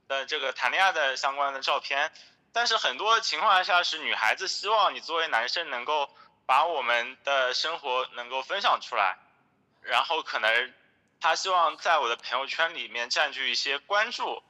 [0.09, 2.11] 的这个谈恋爱的相关的照片。
[2.51, 6.09] 但是很多情况下是女孩子希望你作为男生能够
[6.45, 9.17] 把我们的生活能够分享出来，
[9.81, 10.73] 然后可能
[11.21, 14.41] 她希望在我的朋友圈里面占据一些关注，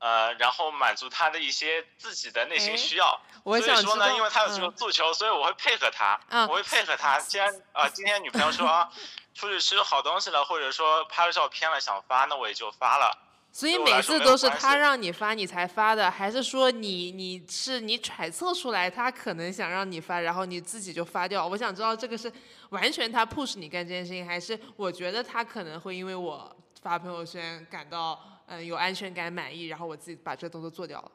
[0.00, 3.20] 呃，然后满足她的一些自己的内心需要。
[3.44, 7.20] 所以说呢，因为她有这个嗯诉求，所以我会配合她，啊我会配合她。
[7.20, 8.90] 既然啊、今天女朋友说啊，
[9.36, 13.16] 出去吃好东西了，或者说拍了照片了想发，那我也就发了。
[13.52, 21.46] 所以每次都是他让你发你才发的，还是说你你是你揣测出来他可能想让你发，然后你自己就发掉？
[21.46, 22.32] 我想知道这个是
[22.68, 31.10] 完全他 push 你干这件事情，还是我觉得他可能会因为我发朋友圈感到嗯有安全感满意，然后我自己把这个动作做掉了。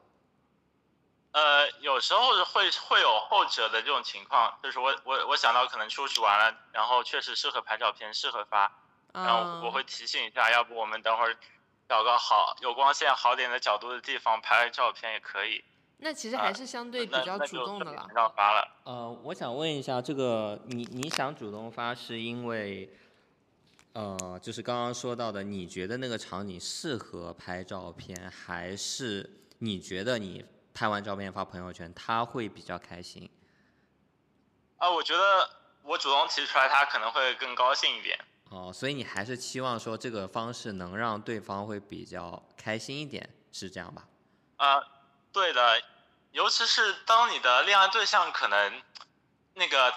[1.32, 8.72] 呃，有时候会会有后者的这种情况，就是我我我想到可能出去玩了，然后确实适合拍照片，适合发，
[9.12, 11.36] 然后我会提醒一下，要不我们等会儿
[11.88, 15.64] 找个好有光线好点的角度的地方拍个照片也可以。
[15.98, 18.06] 那其实还是相对比较主那那就动的了。
[18.14, 18.68] 要发了。
[18.84, 22.90] 呃，我想问一下，这个你你想主动发，是因为，
[23.94, 29.30] 呃，就是刚刚说到的，你觉得那个场景适合拍照片，还是
[29.60, 33.30] 你觉得你拍完照片发朋友圈，他会比较开心？
[34.76, 35.48] 啊，我觉得
[35.82, 38.18] 我主动提出来，他可能会更高兴一点。
[38.50, 44.04] 哦，所以你还是期望说这个方式能让对方会比较开心一点，是这样吧？
[44.56, 44.80] 啊，
[45.32, 45.82] 对的，
[46.30, 48.82] 尤其是当你的恋爱对象可能
[49.54, 49.92] 那个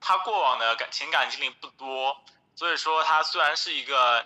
[0.00, 2.16] 他过往的感情感经历不多，
[2.54, 4.24] 所以说他虽然是一个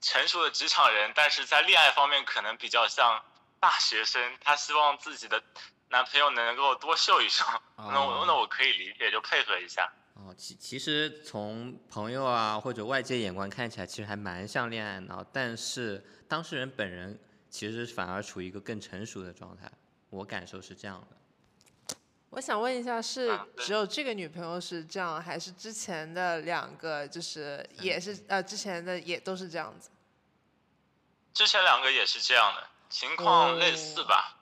[0.00, 3.22] 成熟的职场人，但是在恋爱方面可能比较像
[3.60, 4.36] 大学生。
[4.40, 5.42] 他希望自己的
[5.88, 7.44] 男朋友能够多秀一秀，
[7.76, 9.90] 那我那我可以理解，就配合一下。
[10.18, 17.16] 哦，其其实从朋友啊或者外界眼光看起来，其实还蛮像恋爱脑，但是当事人本人
[17.48, 19.70] 其实反而处于一个更成熟的状态，
[20.10, 21.16] 我感受是这样的。
[22.30, 29.88] 我想问一下，是只有这个女朋友是这样，还是之前的两个就是也是呃之前的也都是这样子？
[31.32, 34.36] 之前两个也是这样的情况类似吧，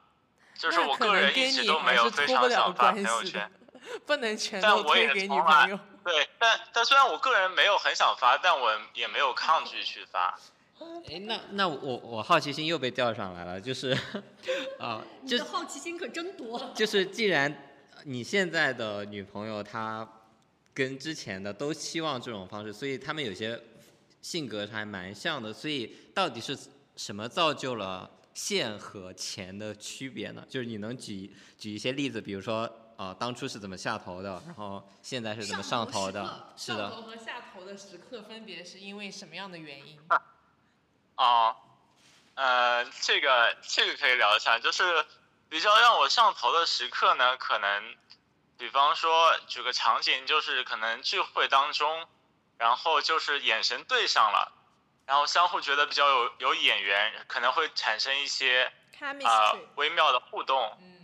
[0.54, 3.65] 就是我那可能个人一跟你直都没还是有非脱不了常想发关系朋友圈的。，
[4.04, 5.78] 不能全但我也都推给女朋友。
[6.04, 10.38] 对，但但虽然我个人没有很想发，但我也没有抗拒去发。
[11.08, 13.96] 哎， 那那我我好奇心又被钓上来了，就是
[14.78, 16.72] 啊， 就好奇心可真多。
[16.74, 20.06] 就是既然你现在的女朋友她
[20.72, 23.60] 跟之前的都期望这种方式，所以他们有些
[24.22, 26.56] 性格还蛮像的，所以到底是
[26.94, 30.44] 什么造就了线和钱的区别呢？
[30.48, 36.54] 就是你能举举一些例子，比如说呃当初是怎么下头的，然后现在是怎么上头的？
[36.56, 39.98] 是的，上头和下头的时刻分别是因为什么样的原因？
[41.16, 41.56] 啊，
[42.34, 45.04] 呃，这个这个可以聊一下，就是
[45.48, 47.94] 比较让我上头的时刻呢，可能，
[48.58, 52.06] 比方说举个场景，就是可能聚会当中，
[52.58, 54.52] 然后就是眼神对上了，
[55.06, 58.72] 然后相互觉得比较有有眼缘，可能会产生一些
[59.24, 60.76] 啊、微妙的互动。
[60.80, 60.95] 嗯，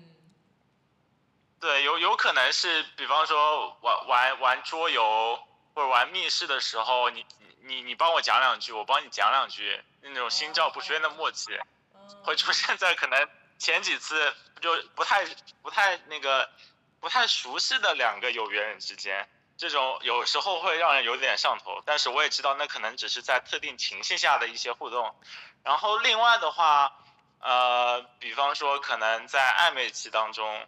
[1.62, 5.38] 对，有有可能是，比方说玩玩玩桌游
[5.76, 7.24] 或者玩密室的时候，你
[7.60, 11.56] 你你帮我讲两句，我帮你讲两句，那种心照不宣的默契，
[12.26, 13.28] 会出现在可能
[13.60, 15.24] 前几次就不太
[15.62, 16.50] 不太那个
[16.98, 25.14] 不太熟悉的两个有缘人之间，这种有时候会让人有点上头，但是我也知道那可能只是在特定情境下的一些互动。
[25.62, 26.92] 然后另外的话，
[27.38, 30.66] 呃，比方说可能在暧昧期当中。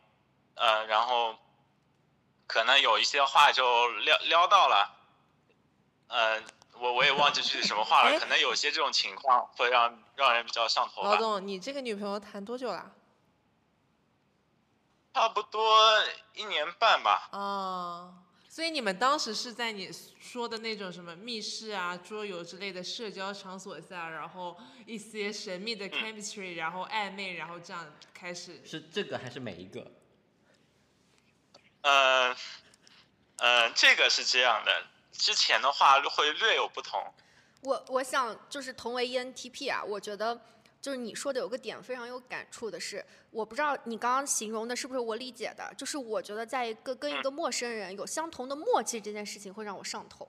[0.54, 1.36] 呃，然后
[2.46, 4.96] 可能有一些话就撩撩到了，
[6.08, 6.42] 呃，
[6.78, 12.92] 我我也忘记具体什么话了， 哎可能有些这种情况会让让人比较上头吧，老董，你这个女朋友谈多久了？
[15.14, 15.80] 差不多
[16.34, 17.28] 一年半吧。
[17.30, 18.14] 哦，
[18.48, 19.88] 所以你们当时是在你
[20.20, 28.60] 说的那种什么密室啊、桌游之类的社交场所下，然后一些神秘的 chemistry，、然后暧昧，然后这样开始。
[28.66, 29.88] 是这个还是每一个？
[31.84, 32.34] 呃，
[33.36, 34.72] 呃，这个是这样的，
[35.12, 36.98] 之前的话会略有不同。
[37.60, 40.40] 我我想就是同为 ENTP 啊，我觉得
[40.80, 50.26] 就是你说的有个点非常有感触的是，我不知道你刚刚形容的是不是我理解的，就是我觉得在一个跟一个陌生人有相同的默契这件事情会让我上头，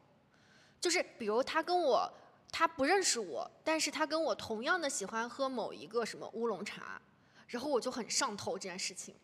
[0.81, 2.11] 就是比如他跟我
[2.51, 7.01] 他不认识我，但是他跟我同样的喜欢喝某一个什么乌龙茶，
[7.47, 9.15] 然后我就很上头这件事情。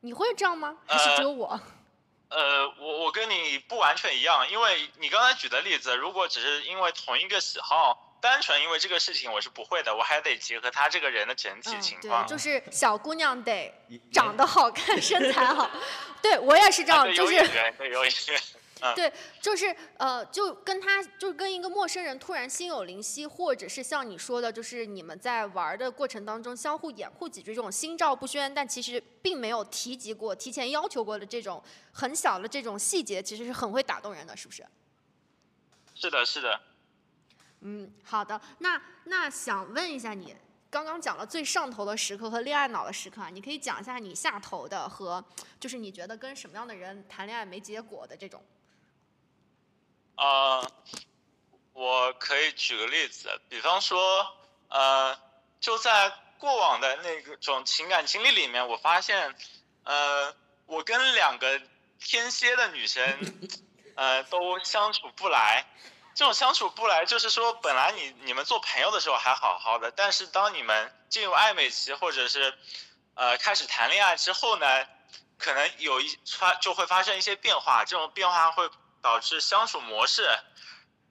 [0.00, 0.76] 你会这样吗？
[0.86, 1.60] 还是只有我？
[2.30, 13.72] 呃，我我跟你不完全一样，因为你刚才举的例子，如果只是因为同一个喜好，单纯因为这个事情我是不会的，我还得结合他这个人的整体嗯，对情况。，就是小姑娘得
[14.12, 15.70] 长得好看， 身材好。
[16.20, 18.12] 对我也是这样，啊就是有眼缘，对有眼
[18.80, 18.94] 缘。
[18.94, 31.62] 对，就是呃，就跟他，就是跟一个陌生人突然心有灵犀，或者是像你说的，就是你们在玩的过程当中相互掩护几句，这种心照不宣，但其实并没有提及过、提前要求过的这种
[31.92, 34.66] 很小的这种细节，其实是很会打动人的，是不是？
[35.94, 36.60] 是的，是的。
[37.60, 40.36] 嗯，好的，那那想问一下你，
[40.70, 45.24] 刚刚讲了最上头的时刻和恋爱脑的时刻啊，你可以讲一下你下头的和
[45.58, 48.40] 就是你觉得跟什么样的人谈恋爱没结果的这种。
[50.18, 50.72] 呃，
[51.72, 54.26] 我可以举个例子，比方说，
[54.68, 55.16] 呃，
[55.60, 59.34] 就在过往的那种情感经历里面，我发现，
[59.84, 60.34] 呃，
[60.66, 61.62] 我跟两个
[62.00, 63.00] 天蝎的女生，
[63.94, 65.64] 呃，都相处不来。
[66.16, 72.58] 这种相处不来，就是说，本来你你们做朋友的时候还好好的，但是当你们进入暧昧期或者是
[73.14, 74.84] 呃开始谈恋爱之后呢，
[75.38, 78.68] 可能有一发就会发生一些变化，这种变化会
[79.08, 80.28] 导致相处模式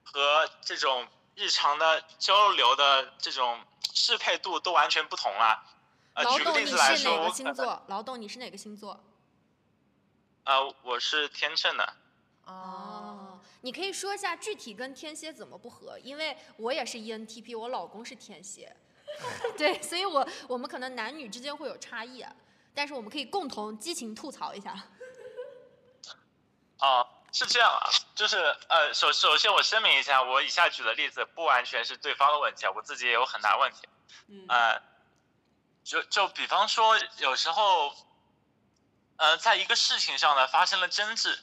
[0.03, 3.59] 和这种日常的交流的这种
[3.91, 5.63] 适配度都完全不同了。
[6.13, 7.83] 呃，举个劳动你例子来说，是哪个我星座？
[7.87, 9.03] 劳动你是哪个星座？
[10.43, 11.93] 呃，我是天秤的。
[12.45, 15.97] 哦，你可以说一下具体跟天蝎怎么不合？
[15.97, 18.77] 因为我也是 ENTP，我老公是天蝎，
[19.57, 22.31] 对，所以我我们可能男女之间会有差异，啊
[22.75, 24.71] 但是我们可以共同激情吐槽一下。
[26.77, 27.03] 啊，
[27.37, 28.35] 是这样啊，就是
[28.67, 33.87] 呃，首首先我声明一下，我以下举的例子不完全是对方的问题，我自己也有很大问题。
[34.27, 34.81] 嗯呃，
[35.83, 37.95] 就就比方说，有时候，
[39.17, 41.37] 呃，在一个事情上呢发生了争执，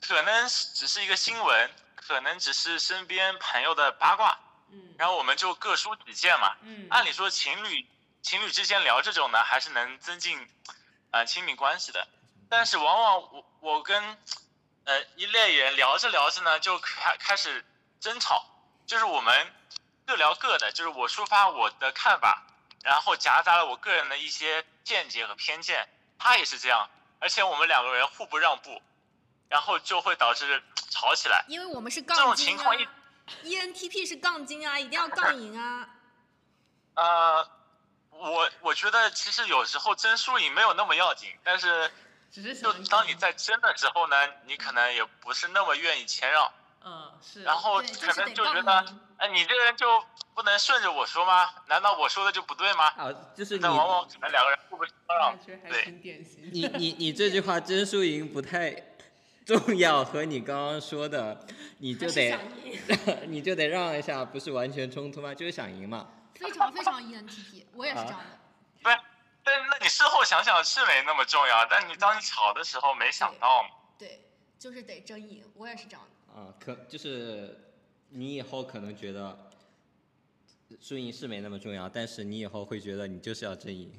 [0.00, 4.38] 可能只是一个新闻，可能只是身边朋友的八卦，
[4.70, 6.56] 嗯然后我们就各抒己见嘛。
[6.62, 7.86] 嗯按理说，情侣
[8.22, 10.48] 情侣之间聊这种呢，还是能增进
[11.10, 12.08] 呃亲密关系的。
[12.48, 14.16] 但是往往我我跟
[14.88, 17.62] 呃一类人聊着聊着呢，就开开始
[18.00, 18.42] 争吵，
[18.86, 19.52] 就是我们
[20.06, 22.42] 各聊各的，就是我抒发我的看法，
[22.82, 25.86] 然后夹杂了我个人的一些见解和偏见，
[26.18, 26.88] 他也是这样，
[27.20, 28.80] 而且我们两个人互不让步，
[29.50, 31.44] 然后就会导致吵起来。
[31.48, 32.88] 因为我们是这种杠精啊情况一
[33.44, 35.86] ，ENTP 是杠精啊，一定要杠 赢啊。
[36.94, 37.46] 呃，
[38.08, 41.92] 我我觉得其实有时候争输赢没有那么要紧，但是
[42.30, 44.16] 只是就想当你在争的时候呢，
[44.46, 46.50] 你可能也不是那么愿意谦让，
[46.84, 48.84] 嗯是，然后，可能就觉得。
[49.18, 50.00] 哎，你这个人就
[50.32, 51.50] 不能顺着我说吗？
[51.66, 52.84] 难道我说的就不对吗？
[52.96, 56.00] 啊，就是你但往往可能两个人互不相让对。
[56.52, 58.70] 你你你这句话真输赢不太
[59.44, 61.44] 重要，和你刚刚说的，
[61.78, 62.38] 你就得，
[63.26, 65.34] 你就得让一下，不是完全冲突吗？
[65.34, 66.06] 就是想赢嘛。
[66.36, 68.38] 非常非常 ENTP，我也是这样的。
[68.84, 68.96] 不是？
[69.48, 73.70] 但那你事后想想是没那么重要，但你当你吵的时候没想到嘛。
[73.98, 74.20] 对，
[74.58, 76.38] 就是得争赢，我也是这样的。
[76.38, 77.72] 啊，可就是
[78.10, 79.50] 你以后可能觉得
[80.80, 83.90] 输赢是没那么重要，但是你以后会觉得你就是要争赢。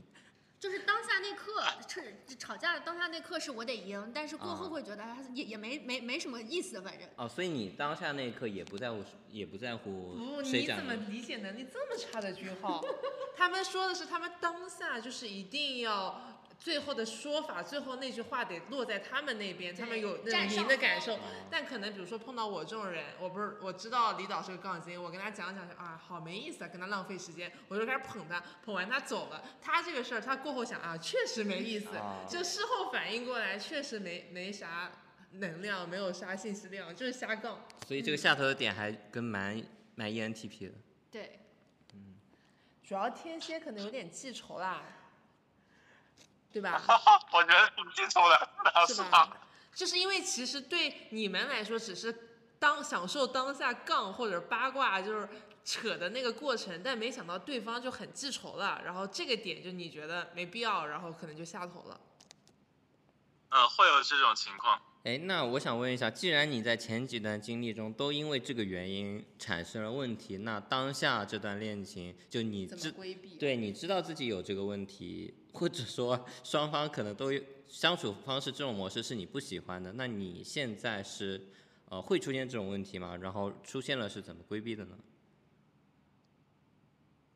[0.59, 2.01] 就是当下那刻，吵
[2.37, 5.03] 吵架的当下那刻是我得赢，但是过后啊会觉得
[5.33, 7.07] 也也没没没什么意思，反正。
[7.15, 12.83] 哦，所以你当下那一刻也不在乎，也不在乎不，你怎么理解能力这么差的句号？
[13.37, 21.19] 他们说的是他们当下就是一定要最后的说法，最后那句话得落在他们那边，他们有那种占上风赢的感受哦。
[21.49, 29.43] 但可能比如说碰到我这种人，我不是我知道李导是个杠精，我跟他讲讲啊，好没意思啊，跟他浪费时间，我就开始捧他，捧完他走了。
[29.61, 34.91] 他这个事儿他过后想啊，确实没意思哦，就事后反应过来，确实没没啥。
[35.33, 37.63] 能量没有啥信息量，就是瞎杠。
[37.87, 40.73] 所以这个下头的点还跟蛮蛮 E ENTP 的。
[41.11, 41.39] 对，
[42.83, 44.81] 主要天蝎可能有点记仇啦，
[46.51, 46.81] 对吧？
[47.31, 49.37] 我觉得挺记仇的，是是吧？
[49.73, 52.13] 就是因为其实对你们来说，只是
[52.57, 55.29] 当享受当下杠或者八卦，就是
[55.63, 61.99] 扯的那个过程，但没想到对方就很记仇了，然后这个点就你觉得没必要，然后可能就下头了。
[63.51, 64.81] 嗯，会有这种情况。
[65.03, 73.37] 哎，那我想问一下，既然你在前几段经历中都因为这个原因产生了问题，那当下这段恋情，就你怎么知规避？
[73.37, 81.41] 对你知道自己有这个问题，或者说双方可能都有相处方式这种模式是你不喜欢的，那你现在是
[81.89, 83.17] 呃会出现这种问题吗？
[83.21, 84.95] 然后出现了是怎么规避的呢？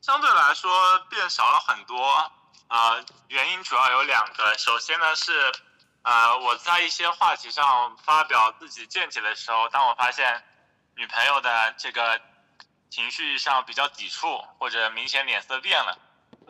[0.01, 0.69] 相对来说
[1.09, 2.31] 变少了很多，
[2.67, 4.57] 啊、原因主要有两个。
[4.57, 5.31] 首先呢是，
[6.01, 10.43] 呃，我在一些话题上发表自己见解的时候，当我发现
[10.95, 12.19] 女朋友的这个
[12.89, 15.97] 情绪上比较抵触，或者明显脸色变了，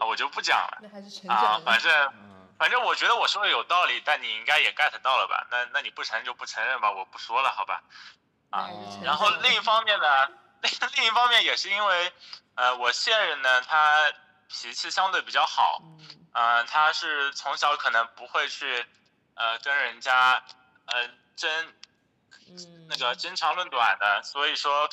[0.04, 0.80] 啊我就不讲了。
[0.82, 1.60] 那还是成啊。
[1.66, 5.48] 反正嗯，反正我觉得我说的有道理，但你应该也 get 到了吧？
[5.50, 7.82] 那那你不承认就不承认吧，我不说了，好吧？
[8.52, 8.70] 啊
[9.02, 10.28] 然后另一方面呢，
[10.62, 12.14] 另另一方面也是因为，
[12.56, 14.12] 呃，我现任呢，他
[14.50, 18.86] 脾气相对比较好，嗯呃，他是从小可能不会去，
[19.36, 20.44] 呃，跟人家，
[20.86, 21.74] 呃，争
[22.50, 24.88] 嗯，那个争长论短的，所以说，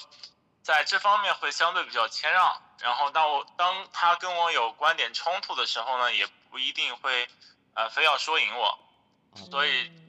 [0.62, 2.62] 在这方面会相对比较谦让。
[2.82, 7.28] 然后当我当他跟我有观点冲突的时候呢，也不一定会，
[7.74, 8.78] 呃，非要说赢我。
[9.50, 10.06] 所以嗯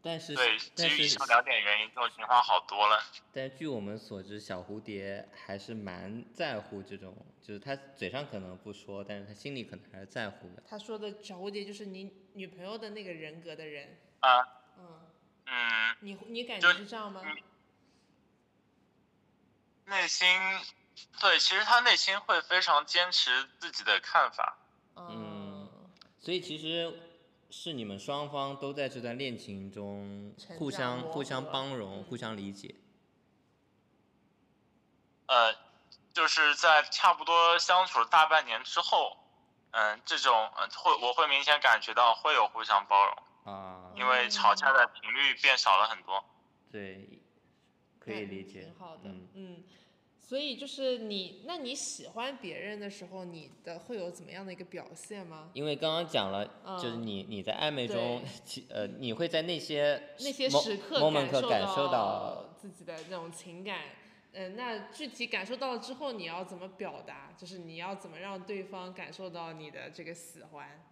[0.00, 3.02] 但是对，基于以上两点原因，这种情况好多了。
[3.32, 10.62] 但据我们所知，小蝴蝶还是蛮在乎这种，就是他嘴上可能不说，但是他心里可能还是在乎的。
[10.68, 13.98] 他说的小蝴蝶就是你女朋友的那个人格的人。
[14.20, 14.46] 啊，
[14.76, 15.00] 嗯，
[15.46, 17.22] 嗯，你你感觉是这样吗？
[17.24, 17.36] 嗯
[19.86, 20.26] 内心，
[21.20, 24.58] 对，其实他内心会非常坚持自己的看法。
[24.96, 25.68] 嗯
[26.20, 26.98] 所以其实
[27.50, 32.74] 是你们双方都在这段恋情中互相互相包容、嗯互相理解。
[35.26, 35.54] 呃，
[36.12, 39.16] 就是在差不多相处了大半年之后，
[39.72, 43.04] 嗯、这种呃会我会明显感觉到会有互相包
[43.44, 46.24] 容，啊，因为吵架的频率变少了很多。
[46.70, 47.20] 对，
[47.98, 49.02] 可以理解挺好的。
[49.04, 49.64] 嗯，嗯，
[50.26, 55.50] 所以就是你，那你喜欢别人的时候，你的会有怎么样的一个表现吗？
[55.52, 63.80] 因为刚刚讲了，嗯就是你你在暧昧中，其呃，你会在那些那些时刻 moment 感受到，自己的那种情感。
[64.32, 67.30] 嗯，那具体感受到了之后，你要怎么表达？
[67.36, 70.82] 就是你要怎么让对方感受到你的这个喜欢？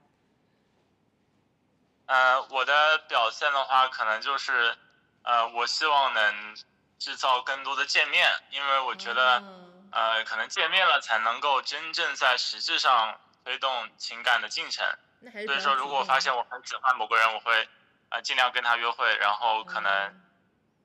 [2.07, 4.77] 呃，我的表现的话，可能就是，
[5.23, 6.55] 呃，我希望能
[7.03, 14.87] 制造更多的见面，因为我觉得，嗯呃，可能见面了才能够真正在实质上推动情感的进程。
[15.21, 17.69] 所以说，如果我发现我很喜欢某个人，我会
[18.11, 20.23] 呃尽量跟他约会，然后可能嗯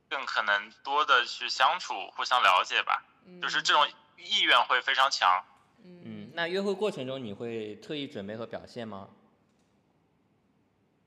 [0.09, 3.03] 更可能多的去相处，互相了解吧。
[3.39, 3.87] 就是这种
[4.17, 5.45] 意愿会非常强。
[5.85, 9.07] 嗯嗯，那约会过程中你会特意准备和表现吗？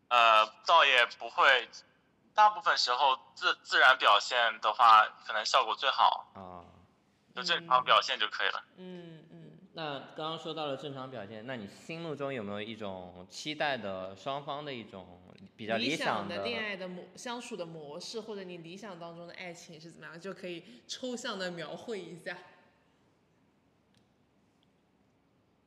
[0.08, 1.68] 呃，倒也不会，
[2.40, 6.64] 大部分时候自自然表现的话，可能效果最好，啊，
[7.36, 8.64] 就正常表现就可以了。
[8.78, 15.22] 嗯嗯那刚刚说到了正常表现，那你心目中有没有一种期待的双方的一种
[15.54, 22.38] 比较理想的恋爱的模相处的模式，或者你理想当中的爱情是怎么样，就可以抽象的描绘一下。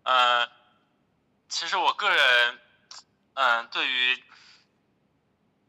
[0.01, 0.49] 呃，
[1.47, 2.59] 其实我个人，
[3.35, 4.23] 嗯、对于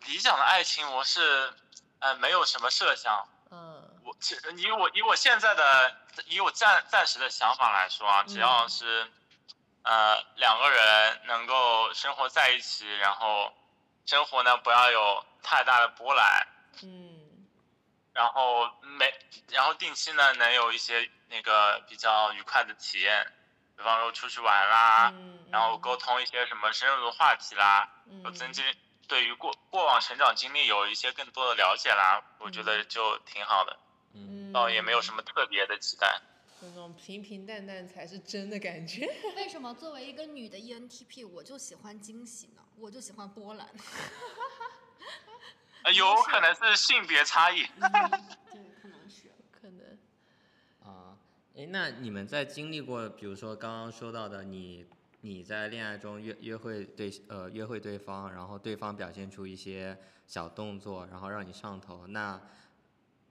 [0.07, 1.53] 理想的爱情模式，
[1.99, 3.27] 呃，没有什么设想。
[3.51, 3.91] 嗯。
[4.05, 5.97] 我其实以我以我现在的
[6.27, 9.11] 以我暂暂时的想法来说啊，只要是、
[9.83, 13.51] 呃两个人能够生活在一起，然后
[14.05, 16.47] 生活呢不要有太大的波澜，
[16.83, 17.47] 嗯。
[18.13, 19.13] 然后每
[19.49, 23.33] 然后定期呢能有一些那个比较愉快的体验，
[23.77, 27.89] 比方说出去玩啦，嗯，然后沟通一些什么深入的话题啦，
[28.23, 28.63] 有嗯增进
[29.07, 33.79] 对于过过往成长经历有一些更多的了解啦，我觉得就挺好的，
[34.15, 36.21] 嗯，倒也没有什么特别的期待。
[36.61, 39.07] 那种平平淡淡才是真的感觉。
[39.37, 42.63] 为什么作为一个女的 E ENTP，我就喜欢惊喜呢？
[42.79, 43.69] 我就喜欢波澜。
[45.83, 47.65] 呃有可能是性别差异。
[47.65, 49.31] 对，可能是。
[49.51, 49.99] 可能，
[50.83, 51.19] 啊，
[51.57, 54.87] 哎，那你们在经历过，比如说刚刚说到的你。
[55.25, 62.07] 你在恋爱中约约会对呃约会对方，然后对方表现出一些小动作，然后让你上头。
[62.09, 62.39] 那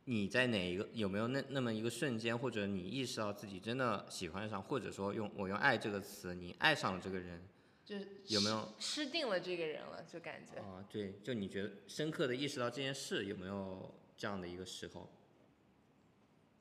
[0.06, 7.48] 你在哪一个有没有那那么一个瞬间，或者你意识到自己真的喜欢上，或者说用我用爱这个词，你爱上了这个人
[7.86, 10.60] 就是有没有吃定了这个人了，就感觉。
[10.62, 10.84] 啊？
[10.90, 15.08] 对，就你觉得深刻的意识到这件事，有没有这样的一个时候？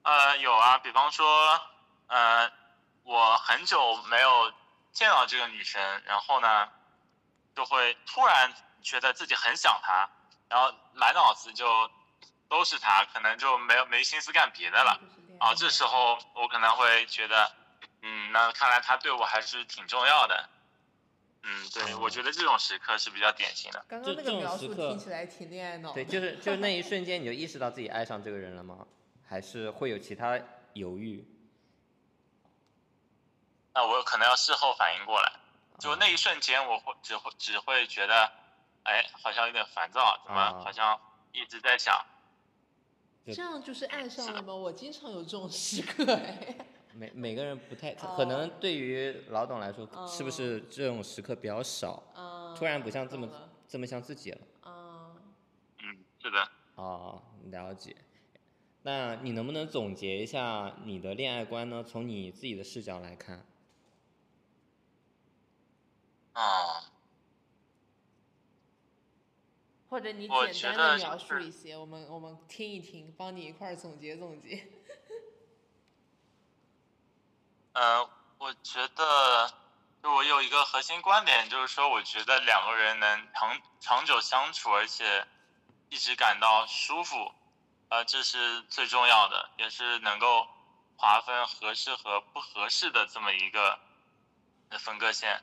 [0.03, 1.27] 呃，有啊，比方说，
[2.09, 2.53] 呃，
[3.05, 3.79] 我很久
[4.11, 4.53] 没有
[4.93, 6.69] 见到这个女生，然后呢，
[7.57, 10.09] 就会突然觉得自己很想她，
[10.49, 11.91] 然后满脑子就
[12.49, 15.01] 都是她，可能就没有没心思干别的了。
[15.41, 17.51] 啊，这时候我可能会觉得，
[18.03, 20.49] 嗯，那看来她对我还是挺重要的。
[21.45, 23.85] 嗯，对，我觉得这种时刻是比较典型的。
[23.89, 25.95] 刚刚那这这种个描述听起来挺恋爱脑的。
[25.95, 28.87] 对，就是就是那一瞬间 你就意识到自己爱上这个人了吗？
[29.27, 30.39] 还是会有其他
[30.75, 31.27] 犹豫？
[33.75, 35.33] 那我可能要事后反应过来，
[35.79, 38.31] 就那一瞬间，我会只会只会觉得，
[38.85, 40.99] 哎，好像有点烦躁，怎么啊好像
[41.33, 42.05] 一直在想，
[43.27, 44.53] 就这样就是爱上了吗？
[44.55, 46.57] 我经常有这种时刻哎。
[46.95, 52.03] 每每个人不太，哦可能对于老董来说，哦是不是这种时刻比较少？
[52.15, 52.55] 嗯。
[52.55, 53.27] 突然不像这么
[53.67, 54.39] 这么像自己了。
[54.67, 55.17] 嗯，
[55.79, 57.97] 嗯，是的，哦，了解。
[58.83, 61.83] 那你能不能总结一下你的恋爱观呢？
[61.83, 63.43] 从你自己的视角来看。
[66.35, 66.83] 哦，
[69.91, 74.67] 或者你我简单的描述一些，我们我们听一听，帮你一块儿总结总结。
[77.75, 78.09] 呃，
[78.39, 79.53] 我觉得
[80.03, 85.27] 就我有一个核心观点，就是说，我觉得两个人能长长久相处，而且
[85.91, 87.33] 一直感到舒服，
[87.91, 90.49] 呃，这是最重要的，也是能够
[90.97, 93.79] 划分合适和不合适的这么一个
[94.71, 95.43] 呃分割线。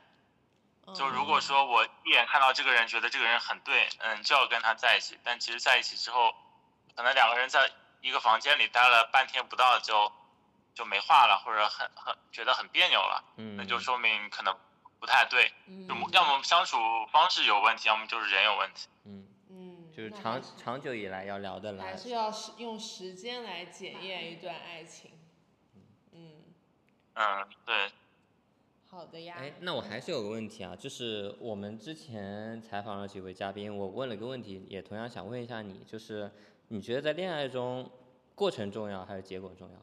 [0.94, 5.18] 就如果说我一眼看到这个人，觉得这个人很对，嗯，就要跟他在一起。
[5.22, 6.34] 但其实在一起之后，
[6.96, 7.70] 可能两个人在
[8.00, 10.10] 一个房间里待了半天不到就
[10.74, 14.58] 就没话了，或者很很觉得很别扭了，嗯，那就说明可能
[14.98, 15.52] 不太对。
[15.66, 16.78] 嗯，就要么相处
[17.12, 18.88] 方式有问题，要么就是人有问题。
[19.04, 21.96] 嗯，嗯，就是长长久以来要聊得来还。
[21.96, 25.12] 是要时用时间来检验一段爱情。
[26.12, 26.42] 嗯，
[27.14, 27.92] 嗯，对，
[28.90, 29.36] 好的呀。
[29.38, 36.28] 哎，那我还是有个问题啊，就是我们之前采访了几位嘉宾，我问了个问题，也同样想问一下你，就是
[36.66, 37.88] 你觉得在恋爱中，
[38.34, 39.76] 过程重要还是结果重要？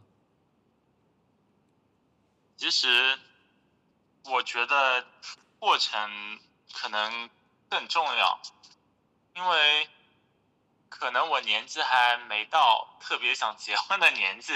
[2.57, 3.17] 其实
[4.25, 5.05] 我觉得
[5.57, 6.38] 过程
[6.73, 7.29] 可能
[7.69, 8.38] 更重要，
[9.35, 9.88] 因为
[10.89, 14.53] 可能我年纪还没到特别想结婚的年纪，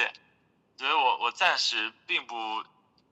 [0.77, 2.35] 所以我我暂时并不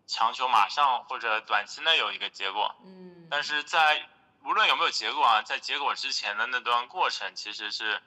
[0.09, 2.75] 强求马上或者短期内有一个结果。
[2.83, 4.09] 嗯，但是在
[4.43, 8.01] 无论有没有结果啊，在结果之前的那段过程，其实是，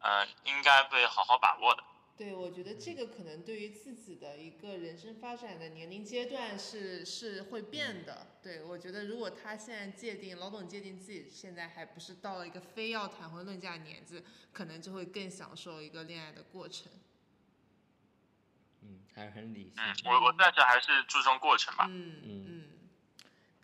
[0.00, 1.84] 呃，应该被好好把握的。
[2.16, 8.38] 对，我觉得这个可能对于自己的一个人生发展的年龄阶段是是会变的。
[8.42, 16.90] 对，我觉得如果他现在界定老董界定自己现在还不是到了一个非要谈婚论嫁的年纪，可能就会更享受一个恋爱的过程。
[19.14, 19.74] 嗯，还是很理性。
[19.76, 21.86] 嗯，我我暂时还是注重过程吧。
[21.88, 22.64] 嗯嗯嗯，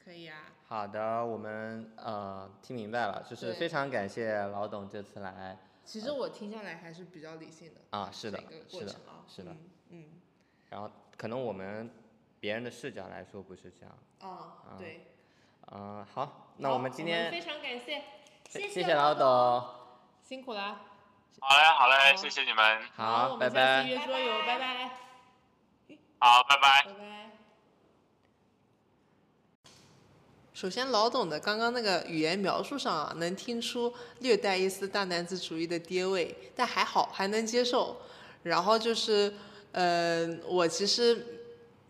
[0.04, 0.38] 可以啊。
[0.66, 7.80] 好的，我们呃听明白了，就是非常感谢老董这次来其实我听下来还是比较理性的。
[7.98, 8.38] 啊，是的
[8.68, 8.94] 是的
[9.26, 9.52] 是的。
[9.52, 10.04] 嗯嗯
[10.68, 11.90] 然后可能我们
[12.38, 13.98] 别人的视角来说不是这样。
[14.20, 15.06] 啊，对。
[15.72, 18.02] 嗯，好，那我们今天非常感谢，
[18.48, 19.66] 谢谢老董，
[20.22, 20.80] 辛苦了。
[21.40, 22.82] 好嘞，好嘞，好谢谢你们。
[22.94, 24.10] 好，我拜拜们下次。
[24.10, 24.90] 约桌游，拜拜，
[26.18, 26.84] 好，拜拜。
[26.84, 26.98] 拜拜。
[30.52, 37.96] 首先，老董的刚刚那个语言描述上啊，能听出略带一丝大男子主义的爹味，但还好，还能接受。
[38.42, 39.32] 然后就是，
[39.70, 41.37] 呃，我其实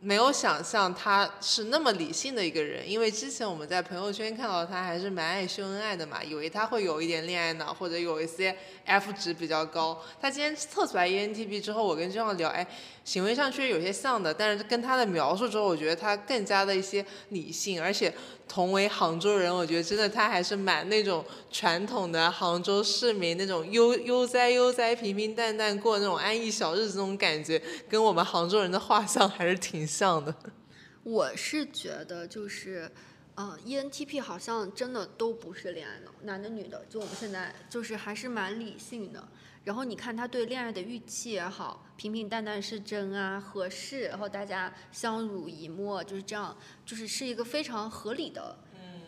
[0.00, 10.00] 没有想象他是那么理性的一个人，因为之前我们在朋友圈看到他还是蛮爱秀恩爱的嘛，以为他会有一点恋爱脑，或者有一些 F 值比较高。
[10.20, 12.64] 他今天测出来 ENTP 之后，我跟这样聊，哎，
[13.04, 18.14] 行为上确实有些像的，但是跟他的描述之后，我觉得他更加的一些理性，而且
[18.46, 30.34] 同为杭州人，我觉得真的他还是蛮那种传统的杭州市民那种悠悠哉悠哉、平平淡淡过那种安逸小日子那种感觉，跟我们杭州人的画像还是挺像的。
[31.02, 32.90] 我是觉得就是，
[33.36, 39.26] 嗯、e n t p 好像真的都不是恋爱脑，男的女的，就我们现在就是还是蛮理性的。
[39.64, 46.56] 然后你看他对恋爱的预期也好，平平淡淡是真啊，合适，然后大家相濡以沫，就是这样，
[46.86, 48.56] 就是是一个非常合理的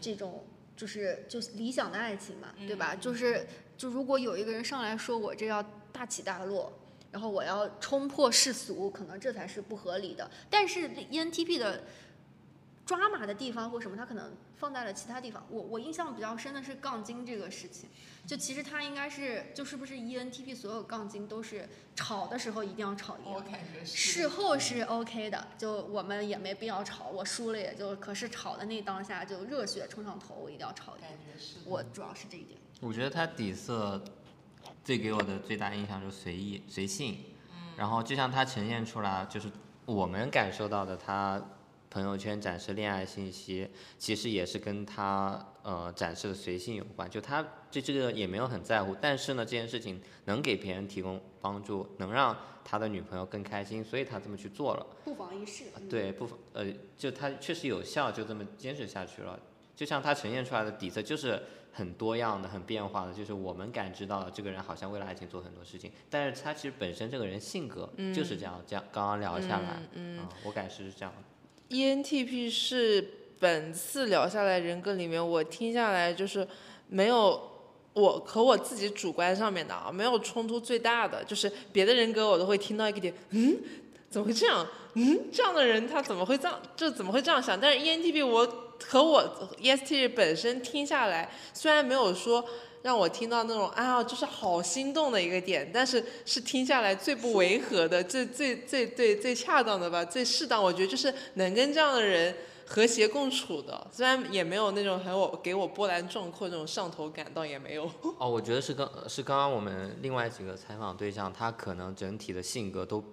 [0.01, 0.44] 这种，
[0.77, 2.94] 就是就是理想的爱情嘛，对吧？
[2.94, 3.47] 就是
[3.77, 5.62] 就如果有一个人上来说我这要
[5.93, 6.70] 大起大落，
[7.12, 10.30] 然后我要冲破世俗，可能这才是不合理的。
[10.48, 11.84] 但是 ENTP 的
[12.86, 15.44] 抓马的地方或什么，他可能放在了其他地方。
[15.50, 17.88] 我我印象比较深的是杠精这个事情，
[18.26, 31.02] 就其实他应该是就是不是 ENTP 所有杠精都是吵的时候一定要吵赢，事后是 OK 的，就我们也没必要吵，我输了也就，可是吵的那当下就热血冲上头，我一定要吵赢。
[31.64, 32.58] 我主要是这一点。
[32.80, 34.02] 我觉得他底色
[34.85, 37.19] 最给我的最大印象就是随意、随性。
[37.77, 39.51] 然后就像他呈现出来，就是
[39.86, 41.43] 我们感受到的他
[41.89, 47.09] 朋友圈展示恋爱信息，其实也是跟他呃展示的随性有关。
[47.09, 54.86] 就他对这个也没有很在乎，但是呢，这件事情能给别人提供帮助，能让他的女朋友更开心，所以他这么去做了。
[55.05, 55.65] 不妨一试。
[55.77, 56.66] 嗯，对，不妨呃，
[56.98, 59.40] 就他确实有效，就这么坚持下去了。
[59.74, 68.62] 就像他呈现出来的底色，就是很多样的、很变化的，就是我们感知到了这个人好像为了爱情做很多事情，但是他其实本身这个人性格就是这样。
[68.66, 71.76] 这样刚刚聊下来，嗯嗯，我感是这样的。
[71.76, 76.47] ENTP 是本次聊下来人格里面，我听下来就是
[76.88, 77.40] 没有
[77.92, 83.56] 我和我自己主观上面的啊，没有冲突最大的，就是别的人格我都会听到一个点，嗯，
[84.10, 84.66] 怎么会这样？
[84.94, 86.60] 嗯，这样的人他怎么会这样？
[86.74, 87.59] 这怎么会这样想？
[87.59, 92.44] 但是 E ENTP 我和我 ESTJ 本身听下来，虽然没有说。
[92.82, 100.65] 让我听到那种啊，就是好心动的一个点，但是是听下来最不违和的、最最最最最恰当的吧，最适当。
[100.65, 102.35] 我觉得就是能跟这样的人
[102.66, 107.85] 和谐共处的，虽然也没有那种很我给我波澜壮阔那种上头感，倒也没有。
[108.16, 113.05] 哦，我觉得是刚是刚刚我们另外几个采访对象，他可能整体的性格都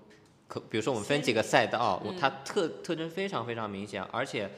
[0.48, 4.50] 可，比如说我们分几个赛道，我他特特征非常非常明显，而且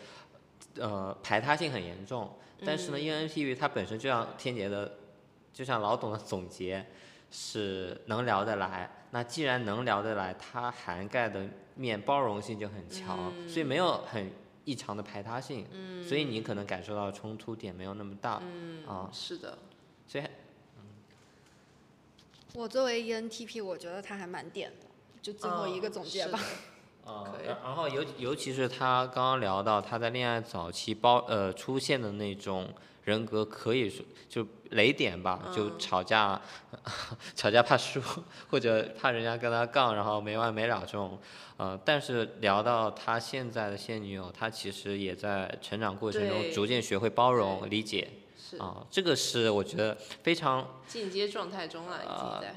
[0.78, 2.30] 呃排他性很严重。
[2.66, 4.92] 但是呢，ENTP 它本身就像天杰的，
[5.54, 6.86] 就像老董的总结，
[7.32, 8.90] 是能聊得来。
[9.12, 14.30] 那既然能聊得来，它涵盖的面包容性就很强，所以没有很
[14.66, 15.66] 异常的排他性。
[15.72, 18.42] 嗯所以你可能感受到冲突点没有那么大。
[18.86, 19.58] 啊，是的，
[20.06, 20.24] 所以
[22.54, 24.88] 我作为 ENTP，我觉得他还蛮点的。
[25.22, 26.40] 就最后一个总结吧。
[27.10, 32.68] 啊可以，然然后尤尤其是他刚刚聊到他在恋爱早期包呃出现的那种
[33.04, 36.40] 人格，可以说就雷点吧，就嗯吵架，
[37.36, 38.02] 吵架怕输，
[38.50, 41.18] 或者怕人家跟他杠，然后没完没了这种，
[41.58, 48.08] 呃，但是聊到他现在的现女友，他其实也在成长过程中逐渐学会包容、对理解
[48.38, 52.56] 是啊，这个是我觉得非常进阶状态中了，已啊经在。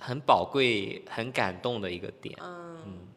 [0.00, 2.32] 很宝贵、很感动的一个点。
[2.40, 3.07] 嗯，嗯，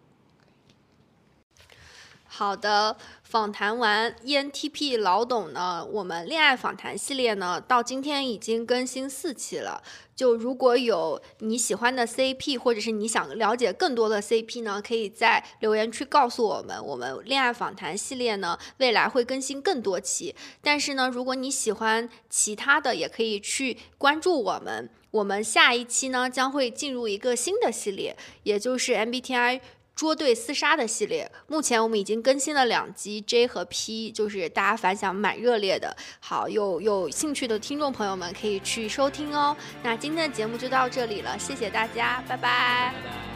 [2.42, 9.84] 好的，访谈完 ENTP 老董呢，我们恋爱访谈系列呢，到今天已经更新四期了。
[10.16, 16.84] 就如果有你喜欢的 CP，或者是你想了解更多的 CP 呢，可以在留言区告诉我们。
[16.84, 20.34] 我们恋爱访谈系列呢，未来会更新更多期。
[20.64, 24.90] 但是呢，如果你喜欢其他的，也可以去关注我们。
[25.12, 29.60] 我们下一期呢，将会进入一个新的系列，也就是 MBTI
[29.96, 35.96] 捉对厮杀的系列，目前我们已经更新了两集，J 和 P，就是大家反响蛮热烈的。
[36.20, 39.56] 好，有有兴趣的听众朋友们可以去收听哦。
[39.84, 43.31] 那今天的节目就到这里了，谢谢大家，拜拜拜拜。